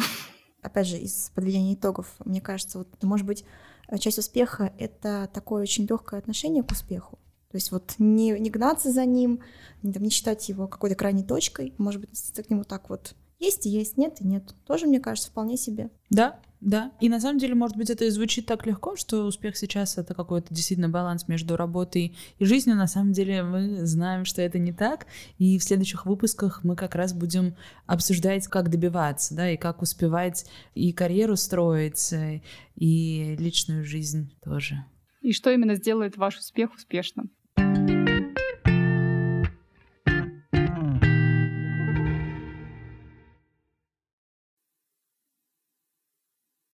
Опять 0.63 0.87
же, 0.87 0.97
из 0.97 1.31
подведения 1.35 1.75
итогов, 1.75 2.15
мне 2.25 2.41
кажется, 2.41 2.79
вот, 2.79 2.89
может 3.03 3.27
быть, 3.27 3.45
часть 3.99 4.19
успеха— 4.19 4.73
это 4.79 5.29
такое 5.33 5.63
очень 5.63 5.87
легкое 5.87 6.19
отношение 6.21 6.63
к 6.63 6.71
успеху. 6.71 7.19
То 7.51 7.57
есть 7.57 7.71
вот 7.71 7.95
не, 7.99 8.31
не 8.39 8.51
гнаться 8.51 8.91
за 8.91 9.05
ним, 9.05 9.41
не, 9.83 9.93
там, 9.93 10.03
не 10.03 10.11
считать 10.11 10.49
его 10.49 10.67
какой-то 10.67 10.97
крайней 10.97 11.23
точкой, 11.23 11.75
может 11.77 12.01
быть, 12.01 12.11
к 12.35 12.51
нему 12.51 12.65
так 12.65 12.89
вот 12.89 13.15
есть 13.39 13.67
и 13.67 13.71
есть, 13.71 13.99
нет 13.99 14.21
и 14.21 14.27
нет. 14.27 14.55
Тоже, 14.67 14.87
мне 14.87 15.01
кажется, 15.01 15.31
вполне 15.31 15.57
себе. 15.57 15.91
Да, 16.11 16.41
да. 16.63 16.93
И 17.01 17.09
на 17.09 17.21
самом 17.21 17.39
деле, 17.39 17.57
может 17.57 17.77
быть, 17.77 17.91
это 17.91 18.05
и 18.05 18.11
звучит 18.11 18.47
так 18.47 18.67
легко, 18.67 18.95
что 18.95 19.25
успех 19.25 19.57
сейчас 19.57 19.99
это 19.99 20.15
какой-то 20.15 20.55
действительно 20.55 20.89
баланс 20.89 21.27
между 21.27 21.57
работой 21.57 22.17
и 22.39 22.45
жизнью. 22.45 22.77
На 22.77 22.87
самом 22.87 23.13
деле 23.13 23.43
мы 23.43 23.85
знаем, 23.85 24.25
что 24.25 24.43
это 24.43 24.61
не 24.61 24.73
так. 24.73 25.07
И 25.39 25.59
в 25.59 25.65
следующих 25.65 26.07
выпусках 26.07 26.63
мы 26.63 26.77
как 26.77 26.95
раз 26.95 27.15
будем 27.15 27.57
обсуждать, 27.87 28.47
как 28.47 28.71
добиваться, 28.71 29.35
да, 29.35 29.51
и 29.51 29.57
как 29.57 29.83
успевать 29.83 30.47
и 30.75 30.93
карьеру 30.93 31.35
строить, 31.35 32.15
и 32.77 33.37
личную 33.39 33.85
жизнь 33.85 34.33
тоже. 34.45 34.85
И 35.21 35.33
что 35.33 35.51
именно 35.51 35.75
сделает 35.75 36.17
ваш 36.17 36.39
успех 36.39 36.75
успешным. 36.75 37.31